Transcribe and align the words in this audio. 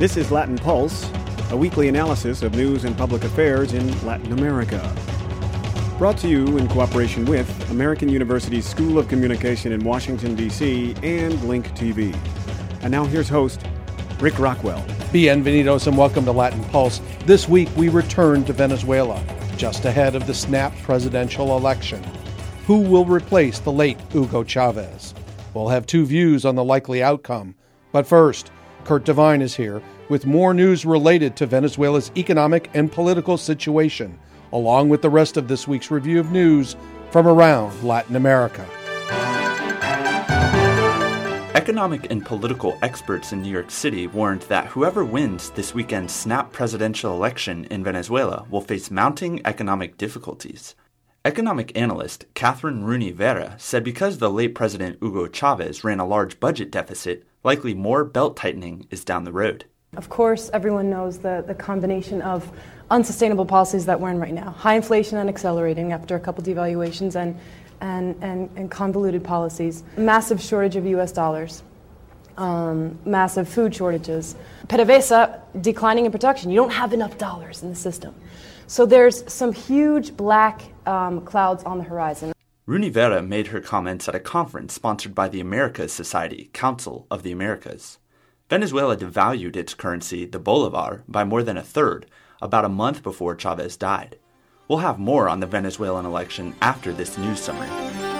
This 0.00 0.16
is 0.16 0.30
Latin 0.30 0.56
Pulse, 0.56 1.10
a 1.50 1.56
weekly 1.58 1.88
analysis 1.88 2.40
of 2.40 2.54
news 2.54 2.84
and 2.84 2.96
public 2.96 3.22
affairs 3.22 3.74
in 3.74 4.06
Latin 4.06 4.32
America. 4.32 4.80
Brought 5.98 6.16
to 6.20 6.26
you 6.26 6.56
in 6.56 6.68
cooperation 6.68 7.26
with 7.26 7.70
American 7.70 8.08
University's 8.08 8.64
School 8.64 8.98
of 8.98 9.08
Communication 9.08 9.72
in 9.72 9.84
Washington, 9.84 10.34
D.C., 10.34 10.94
and 11.02 11.44
Link 11.44 11.68
TV. 11.72 12.16
And 12.80 12.90
now 12.90 13.04
here's 13.04 13.28
host 13.28 13.60
Rick 14.20 14.38
Rockwell. 14.38 14.82
Bienvenidos 15.12 15.86
and 15.86 15.98
welcome 15.98 16.24
to 16.24 16.32
Latin 16.32 16.64
Pulse. 16.70 17.02
This 17.26 17.46
week 17.46 17.68
we 17.76 17.90
return 17.90 18.42
to 18.46 18.54
Venezuela, 18.54 19.22
just 19.58 19.84
ahead 19.84 20.14
of 20.14 20.26
the 20.26 20.32
snap 20.32 20.74
presidential 20.78 21.58
election. 21.58 22.02
Who 22.64 22.78
will 22.78 23.04
replace 23.04 23.58
the 23.58 23.72
late 23.72 24.00
Hugo 24.12 24.44
Chavez? 24.44 25.14
We'll 25.52 25.68
have 25.68 25.84
two 25.84 26.06
views 26.06 26.46
on 26.46 26.54
the 26.54 26.64
likely 26.64 27.02
outcome. 27.02 27.54
But 27.92 28.06
first, 28.06 28.50
Curt 28.84 29.04
Devine 29.04 29.42
is 29.42 29.54
here 29.54 29.82
with 30.08 30.26
more 30.26 30.52
news 30.52 30.84
related 30.84 31.36
to 31.36 31.46
Venezuela's 31.46 32.10
economic 32.16 32.70
and 32.74 32.90
political 32.90 33.36
situation, 33.36 34.18
along 34.52 34.88
with 34.88 35.02
the 35.02 35.10
rest 35.10 35.36
of 35.36 35.48
this 35.48 35.68
week's 35.68 35.90
review 35.90 36.18
of 36.18 36.32
news 36.32 36.76
from 37.10 37.26
around 37.26 37.82
Latin 37.84 38.16
America. 38.16 38.66
Economic 41.54 42.10
and 42.10 42.24
political 42.24 42.78
experts 42.82 43.32
in 43.32 43.42
New 43.42 43.50
York 43.50 43.70
City 43.70 44.06
warned 44.06 44.42
that 44.42 44.66
whoever 44.66 45.04
wins 45.04 45.50
this 45.50 45.74
weekend's 45.74 46.12
snap 46.12 46.52
presidential 46.52 47.12
election 47.12 47.66
in 47.66 47.84
Venezuela 47.84 48.46
will 48.50 48.60
face 48.60 48.90
mounting 48.90 49.40
economic 49.44 49.96
difficulties. 49.96 50.74
Economic 51.22 51.76
analyst 51.76 52.24
Kathryn 52.34 52.82
Rooney 52.82 53.10
Vera 53.10 53.54
said 53.58 53.84
because 53.84 54.16
the 54.16 54.30
late 54.30 54.54
President 54.54 54.96
Hugo 55.02 55.26
Chavez 55.26 55.84
ran 55.84 56.00
a 56.00 56.06
large 56.06 56.40
budget 56.40 56.70
deficit, 56.70 57.26
likely 57.44 57.74
more 57.74 58.04
belt 58.04 58.38
tightening 58.38 58.86
is 58.90 59.04
down 59.04 59.24
the 59.24 59.32
road. 59.32 59.66
Of 59.98 60.08
course, 60.08 60.48
everyone 60.54 60.88
knows 60.88 61.18
the, 61.18 61.44
the 61.46 61.54
combination 61.54 62.22
of 62.22 62.50
unsustainable 62.90 63.44
policies 63.44 63.84
that 63.84 64.00
we're 64.00 64.08
in 64.08 64.18
right 64.18 64.32
now 64.32 64.52
high 64.52 64.76
inflation 64.76 65.18
and 65.18 65.28
accelerating 65.28 65.92
after 65.92 66.16
a 66.16 66.20
couple 66.20 66.42
devaluations 66.42 67.16
and, 67.16 67.38
and, 67.82 68.16
and, 68.22 68.48
and 68.56 68.70
convoluted 68.70 69.22
policies, 69.22 69.82
massive 69.98 70.40
shortage 70.40 70.76
of 70.76 70.86
US 70.86 71.12
dollars. 71.12 71.62
Um, 72.38 72.98
massive 73.04 73.46
food 73.46 73.74
shortages, 73.74 74.34
PDVSA 74.68 75.42
declining 75.60 76.06
in 76.06 76.12
production. 76.12 76.48
You 76.48 76.56
don't 76.56 76.72
have 76.72 76.94
enough 76.94 77.18
dollars 77.18 77.62
in 77.62 77.68
the 77.68 77.74
system. 77.74 78.14
So 78.70 78.86
there's 78.86 79.24
some 79.26 79.52
huge 79.52 80.16
black 80.16 80.62
um, 80.86 81.22
clouds 81.22 81.64
on 81.64 81.78
the 81.78 81.82
horizon. 81.82 82.32
Rooney 82.66 82.88
Vera 82.88 83.20
made 83.20 83.48
her 83.48 83.60
comments 83.60 84.08
at 84.08 84.14
a 84.14 84.20
conference 84.20 84.74
sponsored 84.74 85.12
by 85.12 85.28
the 85.28 85.40
Americas 85.40 85.92
Society, 85.92 86.50
Council 86.52 87.04
of 87.10 87.24
the 87.24 87.32
Americas. 87.32 87.98
Venezuela 88.48 88.96
devalued 88.96 89.56
its 89.56 89.74
currency, 89.74 90.24
the 90.24 90.38
bolivar, 90.38 91.02
by 91.08 91.24
more 91.24 91.42
than 91.42 91.56
a 91.56 91.64
third, 91.64 92.06
about 92.40 92.64
a 92.64 92.68
month 92.68 93.02
before 93.02 93.34
Chavez 93.34 93.76
died. 93.76 94.18
We'll 94.68 94.78
have 94.78 95.00
more 95.00 95.28
on 95.28 95.40
the 95.40 95.48
Venezuelan 95.48 96.06
election 96.06 96.54
after 96.62 96.92
this 96.92 97.18
news 97.18 97.40
summary. 97.40 98.19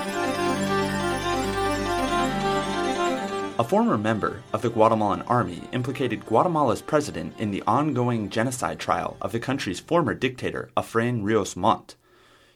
A 3.60 3.62
former 3.62 3.98
member 3.98 4.42
of 4.54 4.62
the 4.62 4.70
Guatemalan 4.70 5.20
army 5.26 5.60
implicated 5.70 6.24
Guatemala's 6.24 6.80
president 6.80 7.38
in 7.38 7.50
the 7.50 7.62
ongoing 7.66 8.30
genocide 8.30 8.78
trial 8.78 9.18
of 9.20 9.32
the 9.32 9.38
country's 9.38 9.78
former 9.78 10.14
dictator, 10.14 10.70
Efrain 10.78 11.22
Rios 11.22 11.56
Montt. 11.56 11.94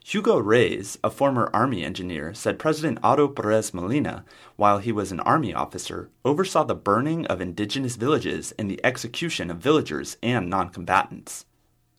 Hugo 0.02 0.38
Reyes, 0.38 0.96
a 1.04 1.10
former 1.10 1.50
army 1.52 1.84
engineer, 1.84 2.32
said 2.32 2.58
President 2.58 2.98
Otto 3.02 3.28
Perez 3.28 3.74
Molina, 3.74 4.24
while 4.56 4.78
he 4.78 4.92
was 4.92 5.12
an 5.12 5.20
army 5.20 5.52
officer, 5.52 6.08
oversaw 6.24 6.64
the 6.64 6.74
burning 6.74 7.26
of 7.26 7.38
indigenous 7.38 7.96
villages 7.96 8.54
and 8.58 8.70
the 8.70 8.82
execution 8.82 9.50
of 9.50 9.58
villagers 9.58 10.16
and 10.22 10.50
noncombatants. 10.50 11.44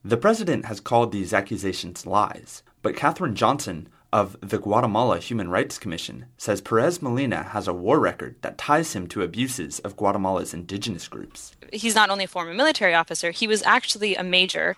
The 0.03 0.17
president 0.17 0.65
has 0.65 0.79
called 0.79 1.11
these 1.11 1.31
accusations 1.31 2.07
lies, 2.07 2.63
but 2.81 2.95
Catherine 2.95 3.35
Johnson 3.35 3.87
of 4.11 4.37
the 4.41 4.57
Guatemala 4.57 5.19
Human 5.19 5.49
Rights 5.49 5.77
Commission 5.77 6.25
says 6.37 6.61
Perez 6.61 7.01
Molina 7.01 7.43
has 7.43 7.67
a 7.67 7.73
war 7.73 7.99
record 7.99 8.35
that 8.41 8.57
ties 8.57 8.93
him 8.93 9.07
to 9.07 9.21
abuses 9.21 9.79
of 9.79 9.97
Guatemala's 9.97 10.53
indigenous 10.53 11.07
groups. 11.07 11.55
He's 11.73 11.95
not 11.95 12.09
only 12.09 12.23
a 12.25 12.27
former 12.27 12.53
military 12.53 12.93
officer, 12.93 13.31
he 13.31 13.47
was 13.47 13.63
actually 13.63 14.15
a 14.15 14.23
major 14.23 14.77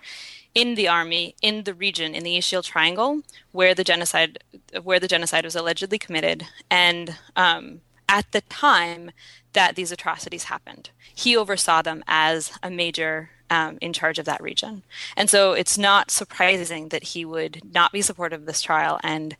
in 0.54 0.74
the 0.74 0.88
army 0.88 1.34
in 1.42 1.64
the 1.64 1.74
region 1.74 2.14
in 2.14 2.24
the 2.24 2.36
Ixil 2.36 2.64
Triangle 2.64 3.20
where 3.52 3.74
the 3.74 3.84
genocide 3.84 4.38
where 4.82 4.98
the 4.98 5.08
genocide 5.08 5.44
was 5.44 5.54
allegedly 5.54 5.98
committed, 5.98 6.46
and 6.70 7.16
um, 7.36 7.80
at 8.08 8.30
the 8.32 8.40
time 8.42 9.10
that 9.52 9.76
these 9.76 9.92
atrocities 9.92 10.44
happened, 10.44 10.90
he 11.14 11.36
oversaw 11.36 11.82
them 11.82 12.02
as 12.06 12.52
a 12.62 12.70
major 12.70 13.30
um, 13.50 13.78
in 13.80 13.92
charge 13.92 14.18
of 14.18 14.24
that 14.26 14.42
region. 14.42 14.82
And 15.16 15.28
so 15.30 15.52
it's 15.52 15.78
not 15.78 16.10
surprising 16.10 16.88
that 16.88 17.02
he 17.02 17.24
would 17.24 17.62
not 17.72 17.92
be 17.92 18.02
supportive 18.02 18.40
of 18.40 18.46
this 18.46 18.62
trial 18.62 18.98
and 19.02 19.36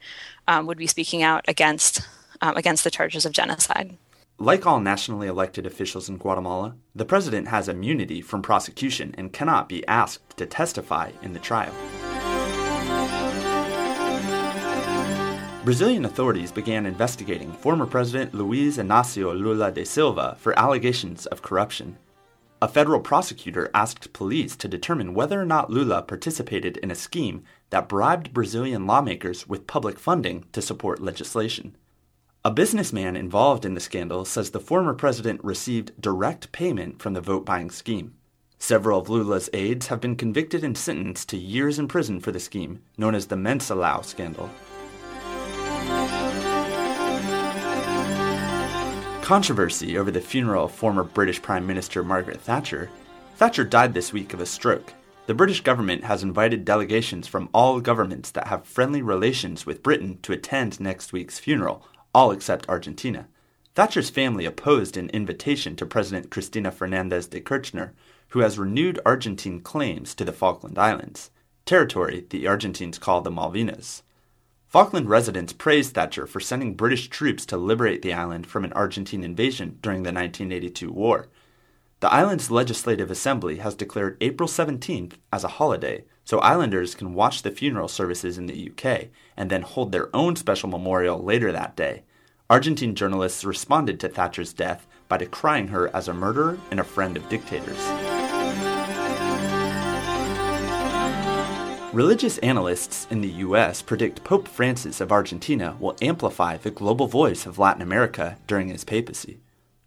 um, 0.46 0.66
would 0.66 0.78
be 0.78 0.86
speaking 0.86 1.22
out 1.22 1.44
against 1.48 2.02
um, 2.40 2.56
against 2.56 2.84
the 2.84 2.90
charges 2.90 3.26
of 3.26 3.32
genocide. 3.32 3.96
Like 4.38 4.64
all 4.66 4.78
nationally 4.78 5.26
elected 5.26 5.66
officials 5.66 6.08
in 6.08 6.16
Guatemala, 6.16 6.76
the 6.94 7.04
president 7.04 7.48
has 7.48 7.68
immunity 7.68 8.20
from 8.20 8.40
prosecution 8.40 9.12
and 9.18 9.32
cannot 9.32 9.68
be 9.68 9.84
asked 9.88 10.36
to 10.36 10.46
testify 10.46 11.10
in 11.22 11.32
the 11.32 11.40
trial. 11.40 11.74
Brazilian 15.64 16.04
authorities 16.04 16.52
began 16.52 16.86
investigating 16.86 17.52
former 17.52 17.84
President 17.84 18.32
Luiz 18.32 18.78
Inácio 18.78 19.38
Lula 19.38 19.72
da 19.72 19.84
Silva 19.84 20.36
for 20.38 20.56
allegations 20.58 21.26
of 21.26 21.42
corruption. 21.42 21.98
A 22.60 22.66
federal 22.66 22.98
prosecutor 22.98 23.70
asked 23.72 24.12
police 24.12 24.56
to 24.56 24.66
determine 24.66 25.14
whether 25.14 25.40
or 25.40 25.46
not 25.46 25.70
Lula 25.70 26.02
participated 26.02 26.76
in 26.78 26.90
a 26.90 26.96
scheme 26.96 27.44
that 27.70 27.88
bribed 27.88 28.34
Brazilian 28.34 28.84
lawmakers 28.84 29.48
with 29.48 29.68
public 29.68 29.96
funding 29.96 30.44
to 30.52 30.60
support 30.60 31.00
legislation. 31.00 31.76
A 32.44 32.50
businessman 32.50 33.14
involved 33.14 33.64
in 33.64 33.74
the 33.74 33.80
scandal 33.80 34.24
says 34.24 34.50
the 34.50 34.58
former 34.58 34.92
president 34.92 35.42
received 35.44 35.92
direct 36.00 36.50
payment 36.50 37.00
from 37.00 37.12
the 37.12 37.20
vote 37.20 37.46
buying 37.46 37.70
scheme. 37.70 38.14
Several 38.58 39.00
of 39.00 39.08
Lula's 39.08 39.48
aides 39.52 39.86
have 39.86 40.00
been 40.00 40.16
convicted 40.16 40.64
and 40.64 40.76
sentenced 40.76 41.28
to 41.28 41.36
years 41.36 41.78
in 41.78 41.86
prison 41.86 42.18
for 42.18 42.32
the 42.32 42.40
scheme, 42.40 42.82
known 42.96 43.14
as 43.14 43.26
the 43.26 43.36
Mensalão 43.36 44.04
scandal. 44.04 44.50
Controversy 49.28 49.98
over 49.98 50.10
the 50.10 50.22
funeral 50.22 50.64
of 50.64 50.72
former 50.72 51.04
British 51.04 51.42
Prime 51.42 51.66
Minister 51.66 52.02
Margaret 52.02 52.40
Thatcher. 52.40 52.88
Thatcher 53.36 53.62
died 53.62 53.92
this 53.92 54.10
week 54.10 54.32
of 54.32 54.40
a 54.40 54.46
stroke. 54.46 54.94
The 55.26 55.34
British 55.34 55.60
government 55.60 56.04
has 56.04 56.22
invited 56.22 56.64
delegations 56.64 57.28
from 57.28 57.50
all 57.52 57.78
governments 57.82 58.30
that 58.30 58.46
have 58.46 58.64
friendly 58.64 59.02
relations 59.02 59.66
with 59.66 59.82
Britain 59.82 60.18
to 60.22 60.32
attend 60.32 60.80
next 60.80 61.12
week's 61.12 61.38
funeral, 61.38 61.86
all 62.14 62.30
except 62.30 62.70
Argentina. 62.70 63.28
Thatcher's 63.74 64.08
family 64.08 64.46
opposed 64.46 64.96
an 64.96 65.10
invitation 65.10 65.76
to 65.76 65.84
President 65.84 66.30
Cristina 66.30 66.70
Fernandez 66.70 67.26
de 67.26 67.38
Kirchner, 67.38 67.92
who 68.28 68.38
has 68.38 68.58
renewed 68.58 68.98
Argentine 69.04 69.60
claims 69.60 70.14
to 70.14 70.24
the 70.24 70.32
Falkland 70.32 70.78
Islands, 70.78 71.30
territory 71.66 72.24
the 72.30 72.46
Argentines 72.46 72.96
call 72.96 73.20
the 73.20 73.30
Malvinas. 73.30 74.00
Falkland 74.68 75.08
residents 75.08 75.54
praised 75.54 75.94
Thatcher 75.94 76.26
for 76.26 76.40
sending 76.40 76.74
British 76.74 77.08
troops 77.08 77.46
to 77.46 77.56
liberate 77.56 78.02
the 78.02 78.12
island 78.12 78.46
from 78.46 78.64
an 78.64 78.72
Argentine 78.74 79.24
invasion 79.24 79.78
during 79.80 80.02
the 80.02 80.12
1982 80.12 80.92
war. 80.92 81.28
The 82.00 82.12
island's 82.12 82.50
legislative 82.50 83.10
assembly 83.10 83.56
has 83.56 83.74
declared 83.74 84.18
April 84.20 84.46
17th 84.46 85.14
as 85.32 85.42
a 85.42 85.48
holiday 85.48 86.04
so 86.22 86.38
islanders 86.40 86.94
can 86.94 87.14
watch 87.14 87.40
the 87.40 87.50
funeral 87.50 87.88
services 87.88 88.36
in 88.36 88.44
the 88.44 88.70
UK 88.70 89.08
and 89.38 89.48
then 89.48 89.62
hold 89.62 89.90
their 89.90 90.14
own 90.14 90.36
special 90.36 90.68
memorial 90.68 91.18
later 91.18 91.50
that 91.50 91.74
day. 91.74 92.02
Argentine 92.50 92.94
journalists 92.94 93.46
responded 93.46 93.98
to 94.00 94.08
Thatcher's 94.08 94.52
death 94.52 94.86
by 95.08 95.16
decrying 95.16 95.68
her 95.68 95.94
as 95.96 96.08
a 96.08 96.14
murderer 96.14 96.58
and 96.70 96.78
a 96.78 96.84
friend 96.84 97.16
of 97.16 97.26
dictators. 97.30 98.17
Religious 101.94 102.36
analysts 102.38 103.06
in 103.10 103.22
the 103.22 103.30
US 103.46 103.80
predict 103.80 104.22
Pope 104.22 104.46
Francis 104.46 105.00
of 105.00 105.10
Argentina 105.10 105.74
will 105.80 105.96
amplify 106.02 106.58
the 106.58 106.70
global 106.70 107.06
voice 107.06 107.46
of 107.46 107.58
Latin 107.58 107.80
America 107.80 108.36
during 108.46 108.68
his 108.68 108.84
papacy. 108.84 109.38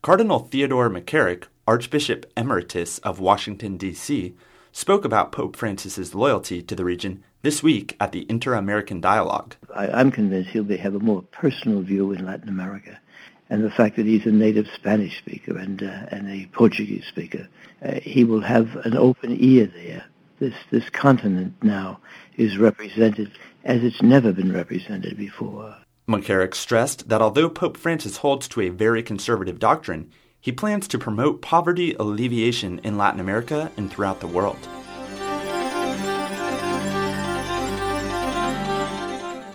Cardinal 0.02 0.40
Theodore 0.40 0.90
McCarrick, 0.90 1.44
Archbishop 1.68 2.26
Emeritus 2.36 2.98
of 3.00 3.20
Washington, 3.20 3.78
D.C., 3.78 4.34
spoke 4.72 5.06
about 5.06 5.32
Pope 5.32 5.56
Francis's 5.56 6.16
loyalty 6.16 6.64
to 6.64 6.74
the 6.74 6.84
region 6.84 7.24
this 7.44 7.62
week 7.62 7.96
at 8.00 8.12
the 8.12 8.26
Inter-American 8.28 9.00
Dialogue. 9.00 9.54
I, 9.74 10.02
am 10.02 10.10
convinced 10.10 10.50
he'll 10.50 10.64
be, 10.64 10.78
have 10.78 10.96
a 10.96 11.00
more 11.00 11.22
personal 11.22 11.84
view 11.84 12.14
in 12.14 12.26
Latin 12.26 12.50
America. 12.50 13.00
And 13.52 13.64
the 13.64 13.70
fact 13.70 13.96
that 13.98 14.08
he's 14.08 14.26
a 14.26 14.32
native 14.32 14.66
Spanish 14.74 15.20
speaker 15.20 15.56
and, 15.56 15.84
uh, 15.84 16.08
and 16.10 16.28
a 16.32 16.48
Portuguese 16.48 17.06
speaker, 17.08 17.48
uh, 17.86 18.00
he 18.02 18.24
will 18.24 18.42
have 18.42 18.76
an 18.86 18.98
open 18.98 19.38
ear 19.40 19.68
there. 19.68 20.06
This, 20.42 20.56
this 20.72 20.90
continent 20.90 21.54
now 21.62 22.00
is 22.36 22.58
represented 22.58 23.32
as 23.64 23.84
it's 23.84 24.02
never 24.02 24.32
been 24.34 24.52
represented 24.52 25.16
before. 25.16 25.78
McCarrick 26.10 26.56
stressed 26.56 27.10
that 27.10 27.22
although 27.22 27.48
Pope 27.48 27.78
Francis 27.78 28.18
holds 28.18 28.48
to 28.48 28.62
a 28.62 28.70
very 28.70 29.04
conservative 29.04 29.60
doctrine, 29.60 30.10
He 30.40 30.52
plans 30.52 30.88
to 30.88 30.98
promote 30.98 31.44
poverty 31.44 31.94
alleviation 31.94 32.80
in 32.80 32.98
Latin 32.98 33.20
America 33.20 33.72
and 33.78 33.92
throughout 33.92 34.20
the 34.20 34.26
world. 34.26 34.58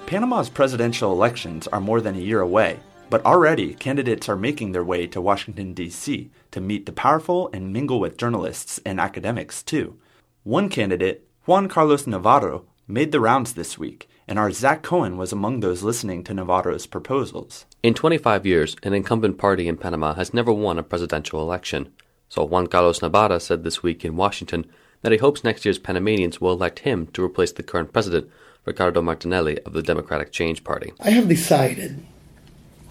Panama's 0.07 0.49
presidential 0.49 1.11
elections 1.11 1.67
are 1.67 1.81
more 1.81 2.01
than 2.01 2.15
a 2.15 2.21
year 2.21 2.41
away, 2.41 2.79
but 3.11 3.27
already 3.27 3.75
candidates 3.75 4.29
are 4.29 4.37
making 4.37 4.71
their 4.71 4.85
way 4.85 5.09
to 5.09 5.21
Washington, 5.21 5.75
D.C. 5.75 6.31
to 6.53 6.61
meet 6.61 6.87
the 6.87 6.93
powerful 6.93 7.51
and 7.53 7.73
mingle 7.73 7.99
with 7.99 8.17
journalists 8.17 8.79
and 8.87 9.01
academics, 9.01 9.65
too. 9.65 9.99
One 10.47 10.69
candidate, 10.69 11.27
Juan 11.45 11.67
Carlos 11.67 12.07
Navarro, 12.07 12.67
made 12.87 13.11
the 13.11 13.19
rounds 13.19 13.55
this 13.55 13.79
week, 13.79 14.09
and 14.29 14.39
our 14.39 14.53
Zach 14.53 14.81
Cohen 14.81 15.17
was 15.17 15.33
among 15.33 15.59
those 15.59 15.83
listening 15.83 16.23
to 16.23 16.35
Navarro's 16.35 16.87
proposals. 16.87 17.67
In 17.83 17.95
25 17.95 18.47
years, 18.47 18.77
an 18.85 18.93
incumbent 18.93 19.39
party 19.39 19.67
in 19.67 19.77
Panama 19.77 20.15
has 20.15 20.33
never 20.33 20.53
won 20.53 20.79
a 20.79 20.85
presidential 20.85 21.41
election. 21.41 21.93
So 22.29 22.45
Juan 22.45 22.69
Carlos 22.69 23.03
Navarro 23.03 23.41
said 23.41 23.65
this 23.65 23.83
week 23.83 24.05
in 24.05 24.15
Washington 24.15 24.67
that 25.03 25.11
he 25.11 25.19
hopes 25.19 25.43
next 25.43 25.65
year's 25.65 25.81
Panamanians 25.81 26.41
will 26.41 26.53
elect 26.53 26.79
him 26.79 27.09
to 27.09 27.25
replace 27.25 27.51
the 27.51 27.65
current 27.65 27.93
president, 27.93 28.31
Ricardo 28.65 29.03
Martinelli 29.03 29.61
of 29.63 29.73
the 29.73 29.83
Democratic 29.83 30.31
Change 30.31 30.63
Party. 30.63 30.93
I 31.01 31.11
have 31.11 31.29
decided 31.29 32.07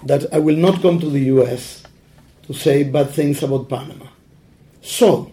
that 0.03 0.25
I 0.33 0.39
will 0.39 0.57
not 0.57 0.81
come 0.81 0.99
to 0.99 1.09
the 1.09 1.21
US 1.39 1.83
to 2.47 2.53
say 2.53 2.83
bad 2.83 3.11
things 3.11 3.41
about 3.41 3.69
Panama. 3.69 4.07
So, 4.81 5.31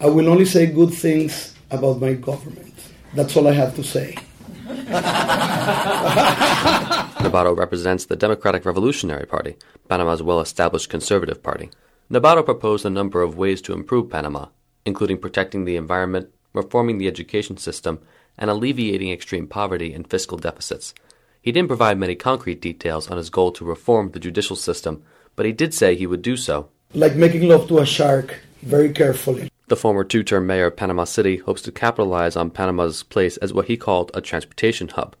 I 0.00 0.06
will 0.06 0.28
only 0.28 0.44
say 0.44 0.66
good 0.66 0.92
things 0.92 1.54
about 1.70 2.00
my 2.00 2.14
government. 2.14 2.74
That's 3.14 3.36
all 3.36 3.48
I 3.48 3.52
have 3.52 3.74
to 3.76 3.84
say. 3.84 4.16
Navarro 7.22 7.54
represents 7.54 8.06
the 8.06 8.16
Democratic 8.16 8.64
Revolutionary 8.64 9.26
Party, 9.26 9.56
Panama's 9.88 10.22
well 10.22 10.40
established 10.40 10.90
conservative 10.90 11.42
party. 11.42 11.70
Navarro 12.10 12.42
proposed 12.42 12.84
a 12.84 12.90
number 12.90 13.22
of 13.22 13.36
ways 13.36 13.62
to 13.62 13.72
improve 13.72 14.10
Panama, 14.10 14.46
including 14.84 15.18
protecting 15.18 15.64
the 15.64 15.76
environment, 15.76 16.30
reforming 16.52 16.98
the 16.98 17.06
education 17.06 17.56
system, 17.56 18.00
and 18.36 18.50
alleviating 18.50 19.10
extreme 19.10 19.46
poverty 19.46 19.94
and 19.94 20.08
fiscal 20.08 20.38
deficits. 20.38 20.94
He 21.40 21.52
didn't 21.52 21.68
provide 21.68 21.98
many 21.98 22.14
concrete 22.14 22.60
details 22.60 23.10
on 23.10 23.16
his 23.16 23.30
goal 23.30 23.52
to 23.52 23.64
reform 23.64 24.10
the 24.10 24.20
judicial 24.20 24.56
system, 24.56 25.02
but 25.36 25.46
he 25.46 25.52
did 25.52 25.74
say 25.74 25.94
he 25.94 26.06
would 26.06 26.22
do 26.22 26.36
so. 26.36 26.68
Like 26.94 27.16
making 27.16 27.48
love 27.48 27.68
to 27.68 27.78
a 27.78 27.86
shark, 27.86 28.40
very 28.62 28.92
carefully. 28.92 29.51
The 29.68 29.76
former 29.76 30.04
two 30.04 30.22
term 30.22 30.46
mayor 30.46 30.66
of 30.66 30.76
Panama 30.76 31.04
City 31.04 31.38
hopes 31.38 31.62
to 31.62 31.72
capitalize 31.72 32.36
on 32.36 32.50
Panama's 32.50 33.02
place 33.02 33.36
as 33.38 33.52
what 33.52 33.66
he 33.66 33.76
called 33.76 34.10
a 34.14 34.20
transportation 34.20 34.88
hub. 34.88 35.16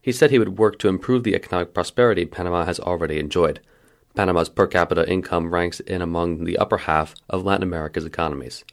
He 0.00 0.12
said 0.12 0.30
he 0.30 0.38
would 0.38 0.58
work 0.58 0.78
to 0.80 0.88
improve 0.88 1.22
the 1.22 1.34
economic 1.34 1.72
prosperity 1.72 2.24
Panama 2.24 2.64
has 2.64 2.80
already 2.80 3.18
enjoyed. 3.18 3.60
Panama's 4.14 4.48
per 4.48 4.66
capita 4.66 5.08
income 5.08 5.54
ranks 5.54 5.80
in 5.80 6.02
among 6.02 6.44
the 6.44 6.58
upper 6.58 6.78
half 6.78 7.14
of 7.30 7.44
Latin 7.44 7.62
America's 7.62 8.04
economies. 8.04 8.64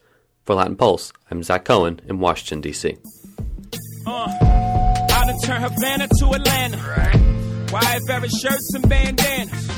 For 0.44 0.54
Latin 0.54 0.76
Pulse, 0.76 1.12
I'm 1.30 1.42
Zach 1.42 1.64
Cohen 1.64 2.00
in 2.06 2.18
Washington, 2.18 2.60
D.C. 2.60 2.96
Uh, 4.06 4.10
I 4.10 5.24
done 5.26 5.38
turn 5.44 5.62
Havana 5.62 6.08
to 6.08 6.30
Atlanta. 6.32 7.30
Why 7.70 8.00
shirts 8.26 8.74
and 8.74 8.88
bandanas. 8.88 9.70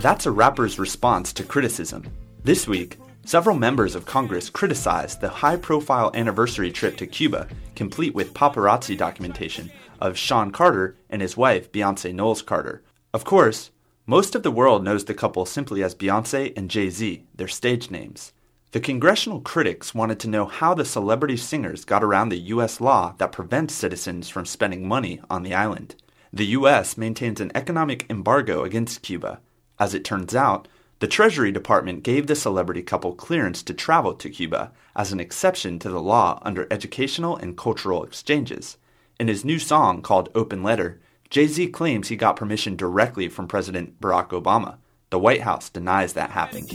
That's 0.00 0.26
a 0.26 0.30
rapper's 0.30 0.78
response 0.78 1.32
to 1.32 1.44
criticism. 1.44 2.04
This 2.44 2.68
week, 2.68 2.98
several 3.26 3.56
members 3.56 3.96
of 3.96 4.06
Congress 4.06 4.48
criticized 4.48 5.20
the 5.20 5.28
high 5.28 5.56
profile 5.56 6.12
anniversary 6.14 6.70
trip 6.70 6.96
to 6.96 7.08
Cuba, 7.08 7.48
complete 7.74 8.14
with 8.14 8.32
paparazzi 8.32 8.96
documentation 8.96 9.68
of 10.00 10.16
Sean 10.16 10.52
Carter 10.52 10.96
and 11.10 11.20
his 11.20 11.36
wife, 11.36 11.72
Beyonce 11.72 12.14
Knowles 12.14 12.40
Carter. 12.40 12.84
Of 13.12 13.24
course, 13.24 13.72
most 14.06 14.36
of 14.36 14.44
the 14.44 14.52
world 14.52 14.84
knows 14.84 15.06
the 15.06 15.14
couple 15.14 15.44
simply 15.44 15.82
as 15.82 15.92
Beyonce 15.92 16.56
and 16.56 16.70
Jay 16.70 16.88
Z, 16.88 17.24
their 17.34 17.48
stage 17.48 17.90
names. 17.90 18.32
The 18.70 18.78
congressional 18.78 19.40
critics 19.40 19.92
wanted 19.92 20.20
to 20.20 20.28
know 20.28 20.46
how 20.46 20.74
the 20.74 20.84
celebrity 20.84 21.36
singers 21.36 21.84
got 21.84 22.04
around 22.04 22.28
the 22.28 22.38
U.S. 22.54 22.80
law 22.80 23.14
that 23.18 23.32
prevents 23.32 23.74
citizens 23.74 24.28
from 24.28 24.46
spending 24.46 24.86
money 24.86 25.20
on 25.28 25.42
the 25.42 25.54
island. 25.54 25.96
The 26.32 26.46
U.S. 26.46 26.96
maintains 26.96 27.40
an 27.40 27.50
economic 27.56 28.06
embargo 28.08 28.62
against 28.62 29.02
Cuba. 29.02 29.40
As 29.80 29.94
it 29.94 30.04
turns 30.04 30.34
out, 30.34 30.68
the 30.98 31.06
Treasury 31.06 31.52
Department 31.52 32.02
gave 32.02 32.26
the 32.26 32.34
celebrity 32.34 32.82
couple 32.82 33.14
clearance 33.14 33.62
to 33.62 33.74
travel 33.74 34.14
to 34.14 34.30
Cuba 34.30 34.72
as 34.94 35.12
an 35.12 35.20
exception 35.20 35.78
to 35.78 35.90
the 35.90 36.00
law 36.00 36.40
under 36.42 36.66
educational 36.70 37.36
and 37.36 37.56
cultural 37.56 38.02
exchanges. 38.02 38.78
In 39.20 39.28
his 39.28 39.44
new 39.44 39.58
song 39.58 40.00
called 40.00 40.30
Open 40.34 40.62
Letter, 40.62 40.98
Jay 41.28 41.48
Z 41.48 41.68
claims 41.68 42.08
he 42.08 42.16
got 42.16 42.36
permission 42.36 42.76
directly 42.76 43.28
from 43.28 43.46
President 43.46 44.00
Barack 44.00 44.28
Obama. 44.28 44.78
The 45.10 45.18
White 45.18 45.42
House 45.42 45.68
denies 45.68 46.14
that 46.14 46.30
happened. 46.30 46.68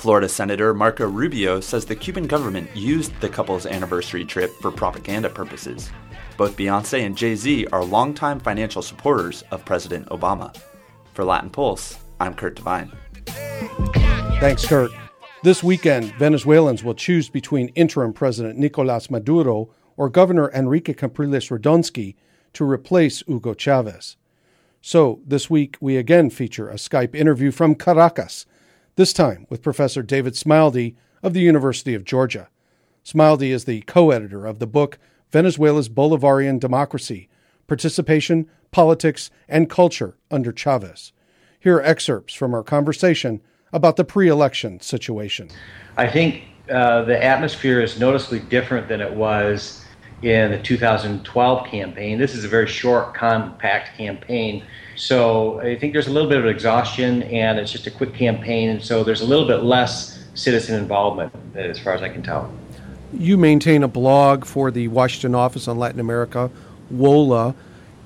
Florida 0.00 0.30
Senator 0.30 0.72
Marco 0.72 1.06
Rubio 1.06 1.60
says 1.60 1.84
the 1.84 1.94
Cuban 1.94 2.26
government 2.26 2.74
used 2.74 3.12
the 3.20 3.28
couple's 3.28 3.66
anniversary 3.66 4.24
trip 4.24 4.50
for 4.62 4.70
propaganda 4.70 5.28
purposes. 5.28 5.90
Both 6.38 6.56
Beyonce 6.56 7.04
and 7.04 7.14
Jay 7.14 7.34
Z 7.34 7.66
are 7.66 7.84
longtime 7.84 8.40
financial 8.40 8.80
supporters 8.80 9.44
of 9.50 9.62
President 9.66 10.08
Obama. 10.08 10.56
For 11.12 11.22
Latin 11.22 11.50
Pulse, 11.50 11.98
I'm 12.18 12.32
Curt 12.32 12.56
Devine. 12.56 12.90
Thanks, 14.40 14.66
Curt. 14.66 14.90
This 15.42 15.62
weekend, 15.62 16.14
Venezuelans 16.14 16.82
will 16.82 16.94
choose 16.94 17.28
between 17.28 17.68
interim 17.74 18.14
President 18.14 18.58
Nicolas 18.58 19.10
Maduro 19.10 19.68
or 19.98 20.08
Governor 20.08 20.50
Henrique 20.54 20.96
Capriles 20.96 21.50
Radonski 21.50 22.14
to 22.54 22.64
replace 22.64 23.22
Hugo 23.26 23.52
Chavez. 23.52 24.16
So, 24.80 25.20
this 25.26 25.50
week 25.50 25.76
we 25.78 25.98
again 25.98 26.30
feature 26.30 26.70
a 26.70 26.76
Skype 26.76 27.14
interview 27.14 27.50
from 27.50 27.74
Caracas, 27.74 28.46
this 28.96 29.12
time 29.12 29.46
with 29.48 29.62
Professor 29.62 30.02
David 30.02 30.34
Smilde 30.34 30.94
of 31.22 31.32
the 31.32 31.40
University 31.40 31.94
of 31.94 32.04
Georgia. 32.04 32.48
Smilde 33.04 33.48
is 33.48 33.64
the 33.64 33.82
co 33.82 34.10
editor 34.10 34.46
of 34.46 34.58
the 34.58 34.66
book 34.66 34.98
Venezuela's 35.30 35.88
Bolivarian 35.88 36.58
Democracy 36.58 37.28
Participation, 37.66 38.48
Politics, 38.72 39.30
and 39.48 39.70
Culture 39.70 40.16
under 40.30 40.52
Chavez. 40.52 41.12
Here 41.60 41.76
are 41.76 41.84
excerpts 41.84 42.34
from 42.34 42.52
our 42.52 42.64
conversation 42.64 43.40
about 43.72 43.96
the 43.96 44.04
pre 44.04 44.28
election 44.28 44.80
situation. 44.80 45.50
I 45.96 46.08
think 46.08 46.44
uh, 46.70 47.02
the 47.02 47.22
atmosphere 47.22 47.80
is 47.80 47.98
noticeably 47.98 48.40
different 48.40 48.88
than 48.88 49.00
it 49.00 49.12
was 49.12 49.84
in 50.22 50.50
the 50.50 50.58
2012 50.58 51.66
campaign. 51.66 52.18
This 52.18 52.34
is 52.34 52.44
a 52.44 52.48
very 52.48 52.66
short, 52.66 53.14
compact 53.14 53.96
campaign. 53.96 54.64
So 54.96 55.60
I 55.60 55.78
think 55.78 55.92
there's 55.92 56.08
a 56.08 56.12
little 56.12 56.28
bit 56.28 56.38
of 56.38 56.46
exhaustion, 56.46 57.22
and 57.22 57.58
it's 57.58 57.72
just 57.72 57.86
a 57.86 57.90
quick 57.90 58.14
campaign, 58.14 58.68
and 58.68 58.82
so 58.82 59.02
there's 59.02 59.22
a 59.22 59.26
little 59.26 59.46
bit 59.46 59.62
less 59.62 60.22
citizen 60.34 60.78
involvement, 60.78 61.32
as 61.54 61.78
far 61.78 61.94
as 61.94 62.02
I 62.02 62.08
can 62.10 62.22
tell. 62.22 62.52
You 63.12 63.36
maintain 63.36 63.82
a 63.82 63.88
blog 63.88 64.44
for 64.44 64.70
the 64.70 64.88
Washington 64.88 65.34
office 65.34 65.66
on 65.66 65.78
Latin 65.78 66.00
America, 66.00 66.50
WOLA, 66.90 67.54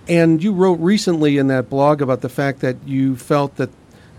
and 0.09 0.43
you 0.43 0.53
wrote 0.53 0.79
recently 0.81 1.39
in 1.39 1.49
that 1.49 1.69
blog 1.69 2.01
about 2.01 2.21
the 2.21 2.29
fact 2.29 2.61
that 2.61 2.77
you 2.87 3.17
felt 3.17 3.57
that 3.57 3.71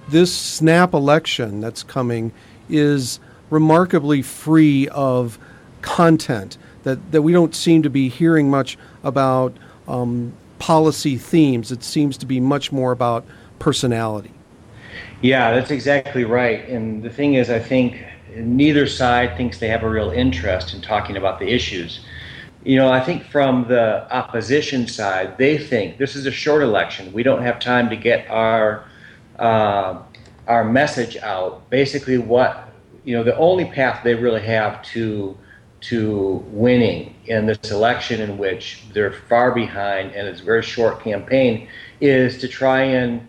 this 0.09 0.35
snap 0.35 0.93
election 0.93 1.61
that's 1.61 1.83
coming 1.83 2.31
is 2.69 3.19
remarkably 3.49 4.21
free 4.21 4.87
of 4.89 5.39
content 5.81 6.57
that, 6.85 7.11
that 7.11 7.23
we 7.23 7.33
don't 7.33 7.53
seem 7.53 7.83
to 7.83 7.89
be 7.89 8.07
hearing 8.07 8.49
much 8.49 8.77
about 9.03 9.53
um, 9.87 10.31
policy 10.59 11.17
themes. 11.17 11.71
It 11.71 11.83
seems 11.83 12.17
to 12.19 12.25
be 12.25 12.39
much 12.39 12.71
more 12.71 12.91
about 12.91 13.25
personality. 13.59 14.31
Yeah, 15.21 15.53
that's 15.53 15.71
exactly 15.71 16.23
right. 16.23 16.67
And 16.69 17.03
the 17.03 17.09
thing 17.09 17.33
is, 17.33 17.49
I 17.49 17.59
think 17.59 18.03
neither 18.35 18.85
side 18.87 19.35
thinks 19.35 19.59
they 19.59 19.67
have 19.67 19.83
a 19.83 19.89
real 19.89 20.11
interest 20.11 20.73
in 20.73 20.81
talking 20.81 21.17
about 21.17 21.39
the 21.39 21.47
issues. 21.47 22.01
You 22.63 22.77
know, 22.77 22.91
I 22.91 22.99
think 22.99 23.23
from 23.23 23.67
the 23.67 24.11
opposition 24.13 24.87
side, 24.87 25.37
they 25.37 25.57
think 25.57 25.97
this 25.97 26.15
is 26.15 26.25
a 26.25 26.31
short 26.31 26.61
election. 26.61 27.11
We 27.13 27.23
don't 27.23 27.41
have 27.41 27.59
time 27.59 27.89
to 27.89 27.95
get 27.95 28.29
our 28.29 28.85
uh, 29.39 30.01
our 30.47 30.63
message 30.63 31.17
out. 31.17 31.69
Basically, 31.69 32.17
what 32.17 32.69
you 33.03 33.15
know, 33.15 33.23
the 33.23 33.35
only 33.37 33.65
path 33.65 34.03
they 34.03 34.15
really 34.15 34.41
have 34.41 34.81
to 34.83 35.37
to 35.81 36.43
winning 36.47 37.13
in 37.25 37.45
this 37.45 37.71
election 37.71 38.21
in 38.21 38.37
which 38.37 38.83
they're 38.93 39.11
far 39.11 39.51
behind 39.51 40.11
and 40.13 40.27
it's 40.27 40.41
a 40.41 40.43
very 40.43 40.63
short 40.63 41.01
campaign 41.03 41.67
is 42.01 42.37
to 42.39 42.47
try 42.47 42.81
and 42.81 43.27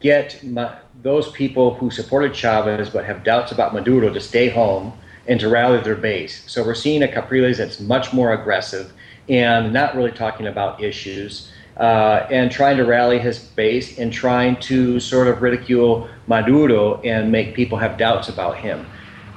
get 0.00 0.42
my, 0.44 0.76
those 1.02 1.30
people 1.32 1.74
who 1.74 1.90
supported 1.90 2.34
Chavez 2.34 2.90
but 2.90 3.04
have 3.04 3.24
doubts 3.24 3.52
about 3.52 3.74
Maduro 3.74 4.12
to 4.12 4.20
stay 4.20 4.48
home 4.48 4.92
and 5.26 5.38
to 5.40 5.48
rally 5.48 5.80
their 5.80 5.94
base. 5.94 6.42
So 6.46 6.64
we're 6.64 6.74
seeing 6.74 7.02
a 7.02 7.08
Capriles 7.08 7.58
that's 7.58 7.80
much 7.80 8.12
more 8.12 8.32
aggressive 8.32 8.92
and 9.28 9.72
not 9.72 9.94
really 9.94 10.10
talking 10.10 10.46
about 10.46 10.82
issues 10.82 11.52
uh, 11.76 12.26
and 12.30 12.50
trying 12.50 12.76
to 12.76 12.84
rally 12.84 13.18
his 13.18 13.38
base 13.38 13.98
and 13.98 14.12
trying 14.12 14.56
to 14.60 14.98
sort 14.98 15.28
of 15.28 15.42
ridicule 15.42 16.08
Maduro 16.26 17.00
and 17.02 17.30
make 17.30 17.54
people 17.54 17.78
have 17.78 17.96
doubts 17.96 18.28
about 18.28 18.56
him. 18.56 18.86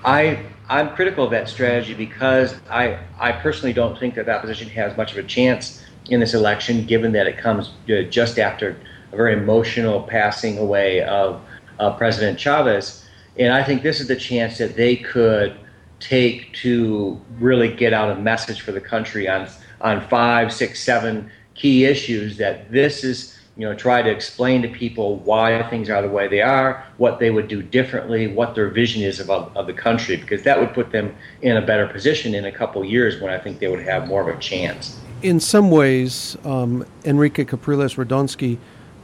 I 0.04 0.44
I'm 0.72 0.96
critical 0.96 1.26
of 1.26 1.32
that 1.32 1.50
strategy 1.50 1.94
because 1.94 2.56
I, 2.70 2.98
I 3.20 3.34
personally 3.34 3.74
don't 3.74 4.00
think 4.00 4.16
that 4.16 4.30
opposition 4.30 4.70
has 4.70 4.96
much 4.96 5.12
of 5.12 5.18
a 5.18 5.24
chance 5.24 5.84
in 6.06 6.22
this 6.22 6.34
election, 6.34 6.86
given 6.86 7.12
that 7.12 7.28
it 7.28 7.38
comes 7.38 7.72
uh, 7.90 8.04
just 8.04 8.40
after 8.40 8.78
a 9.12 9.16
very 9.18 9.34
emotional 9.34 10.04
passing 10.04 10.58
away 10.58 11.04
of 11.04 11.42
uh, 11.78 11.92
President 11.98 12.40
Chavez. 12.40 13.06
And 13.38 13.52
I 13.52 13.66
think 13.66 13.84
this 13.84 14.00
is 14.00 14.08
the 14.08 14.16
chance 14.16 14.58
that 14.60 14.78
they 14.78 14.96
could 14.96 15.60
take 16.00 16.54
to 16.54 17.20
really 17.38 17.76
get 17.76 17.92
out 17.92 18.10
a 18.10 18.22
message 18.22 18.62
for 18.62 18.72
the 18.72 18.82
country 18.82 19.28
on 19.28 19.50
on 19.82 20.08
five, 20.08 20.54
six, 20.54 20.82
seven 20.82 21.30
key 21.54 21.84
issues 21.84 22.38
that 22.38 22.72
this 22.72 23.04
is 23.04 23.38
you 23.62 23.68
know 23.68 23.76
try 23.76 24.02
to 24.02 24.10
explain 24.10 24.64
to 24.64 24.68
people 24.68 25.18
why 25.18 25.62
things 25.70 25.88
are 25.88 26.02
the 26.02 26.10
way 26.10 26.28
they 26.28 26.42
are 26.42 26.84
what 26.98 27.20
they 27.20 27.30
would 27.30 27.48
do 27.48 27.62
differently 27.62 28.26
what 28.26 28.56
their 28.56 28.70
vision 28.70 29.04
is 29.04 29.20
of, 29.20 29.30
of 29.30 29.68
the 29.68 29.74
country 29.74 30.18
because 30.18 30.42
that 30.42 30.60
would 30.60 30.74
put 30.74 30.92
them 30.92 31.16
in 31.44 31.58
a 31.58 31.62
better 31.62 31.86
position 31.88 32.34
in 32.34 32.46
a 32.46 32.52
couple 32.52 32.84
years 32.84 33.22
when 33.22 33.32
i 33.32 33.38
think 33.38 33.60
they 33.60 33.68
would 33.68 33.84
have 33.84 34.08
more 34.08 34.28
of 34.28 34.36
a 34.36 34.40
chance. 34.40 35.00
In 35.22 35.40
some 35.40 35.70
ways 35.70 36.36
um, 36.44 36.84
Henrique 37.06 37.48
Capriles 37.48 37.94
Radonski, 37.94 38.58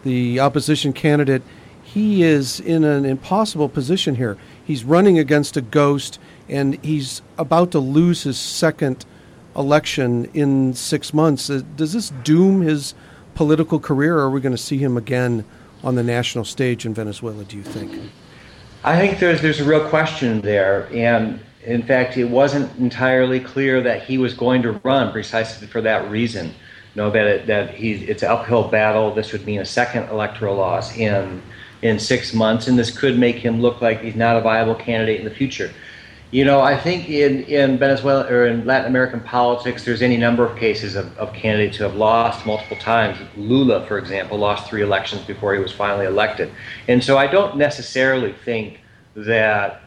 the 0.04 0.40
opposition 0.40 0.92
candidate 0.92 1.44
he 1.84 2.24
is 2.24 2.60
in 2.60 2.84
an 2.84 3.06
impossible 3.06 3.70
position 3.70 4.16
here. 4.16 4.38
He's 4.66 4.84
running 4.84 5.20
against 5.20 5.56
a 5.56 5.62
ghost 5.62 6.20
and 6.50 6.84
he's 6.84 7.22
about 7.38 7.70
to 7.72 7.80
lose 7.80 8.24
his 8.24 8.40
second 8.40 9.06
election 9.56 10.26
in 10.34 10.74
six 10.74 11.14
months. 11.14 11.48
Uh, 11.48 11.62
does 11.76 11.94
this 11.94 12.12
doom 12.24 12.62
his 12.62 12.96
political 13.38 13.80
career, 13.80 14.18
or 14.18 14.22
are 14.22 14.32
we 14.32 14.42
going 14.42 14.56
to 14.56 14.62
see 14.62 14.80
him 14.80 14.98
again 14.98 15.46
on 15.84 15.94
the 15.94 16.02
national 16.02 16.44
stage 16.44 16.88
in 16.88 16.94
Venezuela, 16.96 17.44
do 17.44 17.56
you 17.56 17.62
think? 17.62 18.12
I 18.84 18.98
think 18.98 19.20
there's, 19.20 19.44
there's 19.44 19.60
a 19.60 19.64
real 19.64 19.88
question 19.90 20.42
there. 20.42 20.90
And 20.92 21.40
in 21.64 21.84
fact, 21.84 22.18
it 22.18 22.26
wasn't 22.26 22.76
entirely 22.80 23.40
clear 23.40 23.80
that 23.82 24.02
he 24.02 24.18
was 24.18 24.34
going 24.34 24.64
to 24.64 24.72
run 24.84 25.12
precisely 25.12 25.68
for 25.68 25.82
that 25.82 26.10
reason. 26.10 26.52
Know, 26.96 27.12
that, 27.12 27.28
it, 27.28 27.46
that 27.46 27.76
he, 27.76 27.94
it's 28.06 28.24
an 28.24 28.32
uphill 28.32 28.70
battle. 28.70 29.14
This 29.14 29.32
would 29.32 29.46
mean 29.46 29.60
a 29.60 29.66
second 29.66 30.10
electoral 30.10 30.56
loss 30.56 30.98
in, 30.98 31.44
in 31.84 32.00
six 32.00 32.34
months, 32.34 32.68
and 32.68 32.80
this 32.80 32.90
could 32.90 33.20
make 33.20 33.36
him 33.36 33.62
look 33.62 33.82
like 33.82 34.02
he's 34.02 34.16
not 34.16 34.36
a 34.36 34.42
viable 34.42 34.74
candidate 34.74 35.20
in 35.20 35.26
the 35.26 35.36
future. 35.36 35.72
You 36.30 36.44
know, 36.44 36.60
I 36.60 36.78
think 36.78 37.10
in, 37.10 37.44
in 37.44 37.78
Venezuela 37.78 38.26
or 38.30 38.48
in 38.48 38.66
Latin 38.66 38.88
American 38.88 39.22
politics, 39.22 39.86
there's 39.86 40.02
any 40.02 40.18
number 40.18 40.46
of 40.46 40.58
cases 40.58 40.98
of, 40.98 41.18
of 41.18 41.32
candidates 41.34 41.78
who 41.78 41.86
have 41.86 41.96
lost 41.96 42.46
multiple 42.46 42.76
times. 42.76 43.18
Lula, 43.38 43.86
for 43.86 43.98
example, 43.98 44.38
lost 44.38 44.70
three 44.70 44.82
elections 44.82 45.22
before 45.24 45.54
he 45.54 45.60
was 45.60 45.72
finally 45.72 46.06
elected. 46.06 46.52
And 46.90 47.02
so 47.02 47.18
I 47.18 47.28
don't 47.28 47.56
necessarily 47.56 48.34
think 48.34 48.82
that 49.16 49.84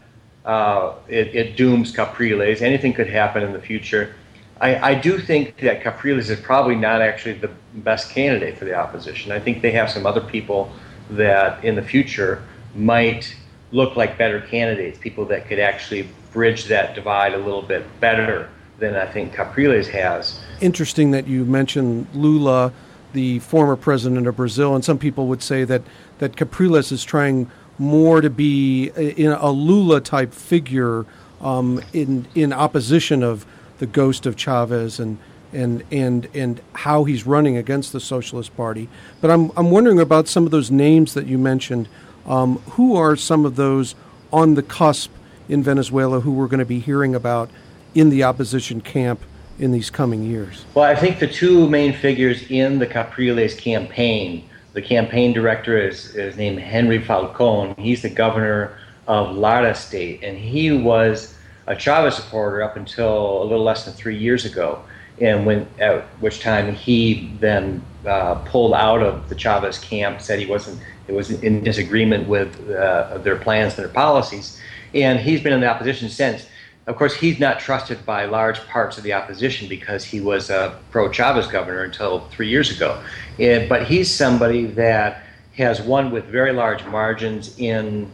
uh, 0.47 0.95
it, 1.09 1.35
it, 1.35 1.57
dooms 1.59 1.93
Capriles. 1.93 2.63
Anything 2.63 2.95
could 2.95 3.09
happen 3.09 3.43
in 3.43 3.53
the 3.53 3.61
future. 3.61 4.15
I, 4.63 4.93
I, 4.93 4.95
do 4.95 5.19
think 5.19 5.59
that 5.59 5.83
Capriles 5.83 6.31
is 6.31 6.41
probably 6.41 6.75
not 6.75 7.03
actually 7.03 7.35
the 7.35 7.51
best 7.75 8.11
candidate 8.11 8.57
for 8.57 8.65
the 8.65 8.75
opposition. 8.75 9.31
I 9.31 9.39
think 9.39 9.61
they 9.61 9.73
have 9.73 9.91
some 9.91 10.07
other 10.07 10.23
people 10.23 10.73
that 11.11 11.63
in 11.63 11.75
the 11.75 11.83
future 11.83 12.43
might 12.75 13.37
look 13.73 13.97
like 13.97 14.17
better 14.17 14.41
candidates, 14.41 14.99
people 14.99 15.27
that 15.27 15.47
could 15.47 15.59
actually 15.59 16.09
bridge 16.33 16.65
that 16.67 16.95
divide 16.95 17.35
a 17.35 17.39
little 17.39 17.63
bit 17.63 17.85
better 18.01 18.49
than 18.79 18.97
I 18.97 19.07
think 19.07 19.35
Capriles 19.35 19.89
has. 19.89 20.41
Interesting 20.61 21.11
that 21.11 21.27
you 21.27 21.45
mentioned 21.45 22.07
Lula, 22.15 22.73
the 23.13 23.39
former 23.41 23.77
president 23.77 24.27
of 24.27 24.37
Brazil, 24.37 24.75
and 24.75 24.85
some 24.85 24.99
people 24.99 25.27
would 25.27 25.43
say 25.43 25.65
that, 25.65 25.83
that 26.19 26.37
Capriles 26.37 26.93
is 26.93 27.05
trying 27.05 27.51
more 27.79 28.21
to 28.21 28.31
be 28.31 28.89
in 28.97 29.33
a 29.33 29.51
Lula 29.51 30.01
type 30.01 30.35
figure 30.35 31.07
um, 31.41 31.83
in 31.95 32.27
in 32.35 32.53
opposition 32.53 33.23
of 33.23 33.47
the 33.79 33.87
ghost 33.87 34.27
of 34.27 34.37
Chavez 34.37 35.01
and 35.01 35.17
and 35.53 35.83
and 35.91 36.29
and 36.35 36.61
how 36.75 37.05
he's 37.05 37.27
running 37.27 37.57
against 37.57 37.93
the 37.93 38.01
Socialist 38.01 38.55
Party. 38.57 38.89
But 39.23 39.31
I'm 39.31 39.51
I'm 39.57 39.71
wondering 39.71 39.99
about 39.99 40.29
some 40.29 40.45
of 40.45 40.51
those 40.51 40.71
names 40.71 41.15
that 41.15 41.27
you 41.27 41.39
mentioned. 41.39 41.89
Um, 42.27 42.59
who 42.73 42.97
are 42.97 43.17
some 43.17 43.47
of 43.47 43.57
those 43.57 43.95
on 44.31 44.55
the 44.55 44.63
cusp 44.63 45.11
in 45.51 45.65
Venezuela 45.65 46.21
who 46.21 46.31
we're 46.31 46.47
going 46.47 46.61
to 46.61 46.65
be 46.65 46.79
hearing 46.79 47.15
about 47.15 47.51
in 47.95 48.09
the 48.09 48.23
opposition 48.23 48.81
camp 48.81 49.21
in 49.59 49.73
these 49.73 49.91
coming 49.91 50.23
years? 50.23 50.65
Well, 50.75 50.85
I 50.85 50.95
think 50.95 51.19
the 51.19 51.27
two 51.27 51.69
main 51.69 51.93
figures 51.93 52.49
in 52.51 52.79
the 52.79 52.87
Capriles 52.87 53.55
campaign, 53.55 54.49
the 54.73 54.81
campaign 54.81 55.33
director 55.33 55.77
is, 55.77 56.15
is 56.15 56.37
named 56.37 56.61
Henry 56.61 57.03
Falcon. 57.03 57.75
He's 57.77 58.01
the 58.01 58.09
governor 58.09 58.79
of 59.09 59.37
Lara 59.37 59.75
State, 59.75 60.23
and 60.23 60.39
he 60.39 60.71
was 60.71 61.37
a 61.67 61.75
Chavez 61.75 62.15
supporter 62.15 62.63
up 62.63 62.77
until 62.77 63.43
a 63.43 63.45
little 63.45 63.65
less 63.65 63.85
than 63.85 63.95
three 63.95 64.17
years 64.17 64.45
ago. 64.45 64.83
And 65.21 65.45
when 65.45 65.67
at 65.81 66.05
which 66.21 66.41
time 66.41 66.75
he 66.75 67.31
then 67.41 67.83
uh, 68.07 68.37
pulled 68.47 68.73
out 68.73 69.03
of 69.03 69.29
the 69.29 69.35
Chavez 69.35 69.79
camp, 69.79 70.23
said 70.23 70.39
he 70.39 70.47
wasn't 70.47 70.81
it 71.09 71.13
was 71.13 71.43
in 71.43 71.65
disagreement 71.65 72.29
with 72.29 72.71
uh, 72.71 73.19
their 73.19 73.35
plans 73.35 73.77
and 73.77 73.85
their 73.85 73.93
policies, 73.93 74.60
and 74.95 75.19
he's 75.19 75.41
been 75.41 75.53
in 75.53 75.61
the 75.61 75.69
opposition 75.69 76.09
since. 76.09 76.47
Of 76.87 76.97
course, 76.97 77.15
he's 77.15 77.39
not 77.39 77.61
trusted 77.61 78.05
by 78.05 78.25
large 78.25 78.59
parts 78.67 78.99
of 78.99 79.05
the 79.05 79.13
opposition 79.13 79.69
because 79.69 80.03
he 80.03 80.21
was 80.21 80.51
a 80.51 80.79
pro 80.91 81.11
Chavez 81.11 81.47
governor 81.47 81.83
until 81.85 82.21
three 82.31 82.49
years 82.49 82.75
ago. 82.75 83.03
And, 83.39 83.69
but 83.69 83.87
he's 83.87 84.11
somebody 84.11 84.67
that 84.67 85.23
has 85.57 85.81
won 85.81 86.11
with 86.11 86.25
very 86.25 86.53
large 86.53 86.85
margins 86.87 87.57
in, 87.59 88.11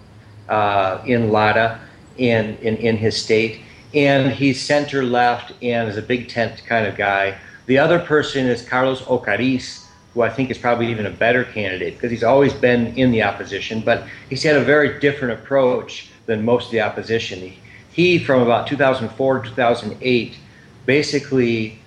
uh, 0.49 1.01
in 1.07 1.31
Lara, 1.31 1.81
in, 2.19 2.57
in, 2.59 2.77
in 2.77 2.97
his 2.97 3.17
state. 3.17 3.61
And 3.95 4.33
he's 4.33 4.61
center 4.61 5.03
left 5.05 5.53
and 5.63 5.89
is 5.89 5.97
a 5.97 6.03
big 6.03 6.29
tent 6.29 6.63
kind 6.67 6.87
of 6.87 6.97
guy. 6.97 7.39
The 7.67 7.79
other 7.79 7.99
person 7.99 8.47
is 8.47 8.63
Carlos 8.63 9.01
Ocariz, 9.03 9.87
who 10.13 10.23
I 10.23 10.29
think 10.29 10.51
is 10.51 10.59
probably 10.59 10.89
even 10.91 11.07
a 11.07 11.11
better 11.11 11.45
candidate 11.45 11.95
because 11.95 12.11
he's 12.11 12.25
always 12.25 12.53
been 12.53 12.89
in 12.97 13.11
the 13.11 13.23
opposition, 13.23 13.81
but 13.81 14.05
he's 14.29 14.43
had 14.43 14.57
a 14.57 14.63
very 14.63 14.99
different 14.99 15.39
approach 15.39 16.11
than 16.27 16.45
most 16.45 16.67
of 16.67 16.73
the 16.73 16.81
opposition. 16.81 17.39
He, 17.41 17.59
he 17.93 18.19
from 18.19 18.43
about 18.43 18.67
2004 18.67 19.43
to 19.43 19.49
2008, 19.51 20.37
basically 20.85 21.79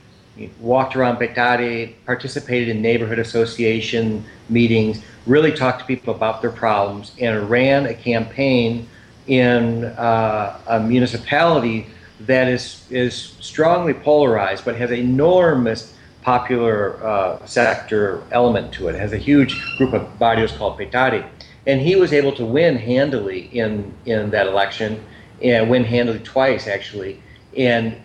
walked 0.59 0.95
around 0.95 1.17
Petare, 1.17 1.93
participated 2.05 2.69
in 2.69 2.81
neighborhood 2.81 3.19
association 3.19 4.23
meetings, 4.49 5.01
really 5.25 5.51
talked 5.51 5.79
to 5.79 5.85
people 5.85 6.15
about 6.15 6.41
their 6.41 6.51
problems, 6.51 7.13
and 7.19 7.49
ran 7.49 7.85
a 7.85 7.93
campaign 7.93 8.87
in 9.27 9.85
uh, 9.85 10.59
a 10.67 10.79
municipality 10.79 11.87
that 12.21 12.47
is 12.47 12.85
is 12.89 13.15
strongly 13.39 13.93
polarized, 13.93 14.65
but 14.65 14.75
has 14.75 14.91
enormous 14.91 15.93
popular 16.21 17.01
uh, 17.05 17.45
sector 17.45 18.21
element 18.31 18.73
to 18.73 18.87
it. 18.87 18.95
It 18.95 18.99
has 18.99 19.13
a 19.13 19.17
huge 19.17 19.55
group 19.77 19.93
of 19.93 20.19
barrios 20.19 20.51
called 20.51 20.77
Petare 20.77 21.29
and 21.67 21.81
he 21.81 21.95
was 21.95 22.13
able 22.13 22.31
to 22.33 22.45
win 22.45 22.77
handily 22.77 23.49
in 23.51 23.93
in 24.05 24.29
that 24.31 24.47
election, 24.47 25.03
and 25.41 25.69
win 25.69 25.83
handily 25.83 26.19
twice 26.19 26.67
actually. 26.67 27.21
And 27.57 27.95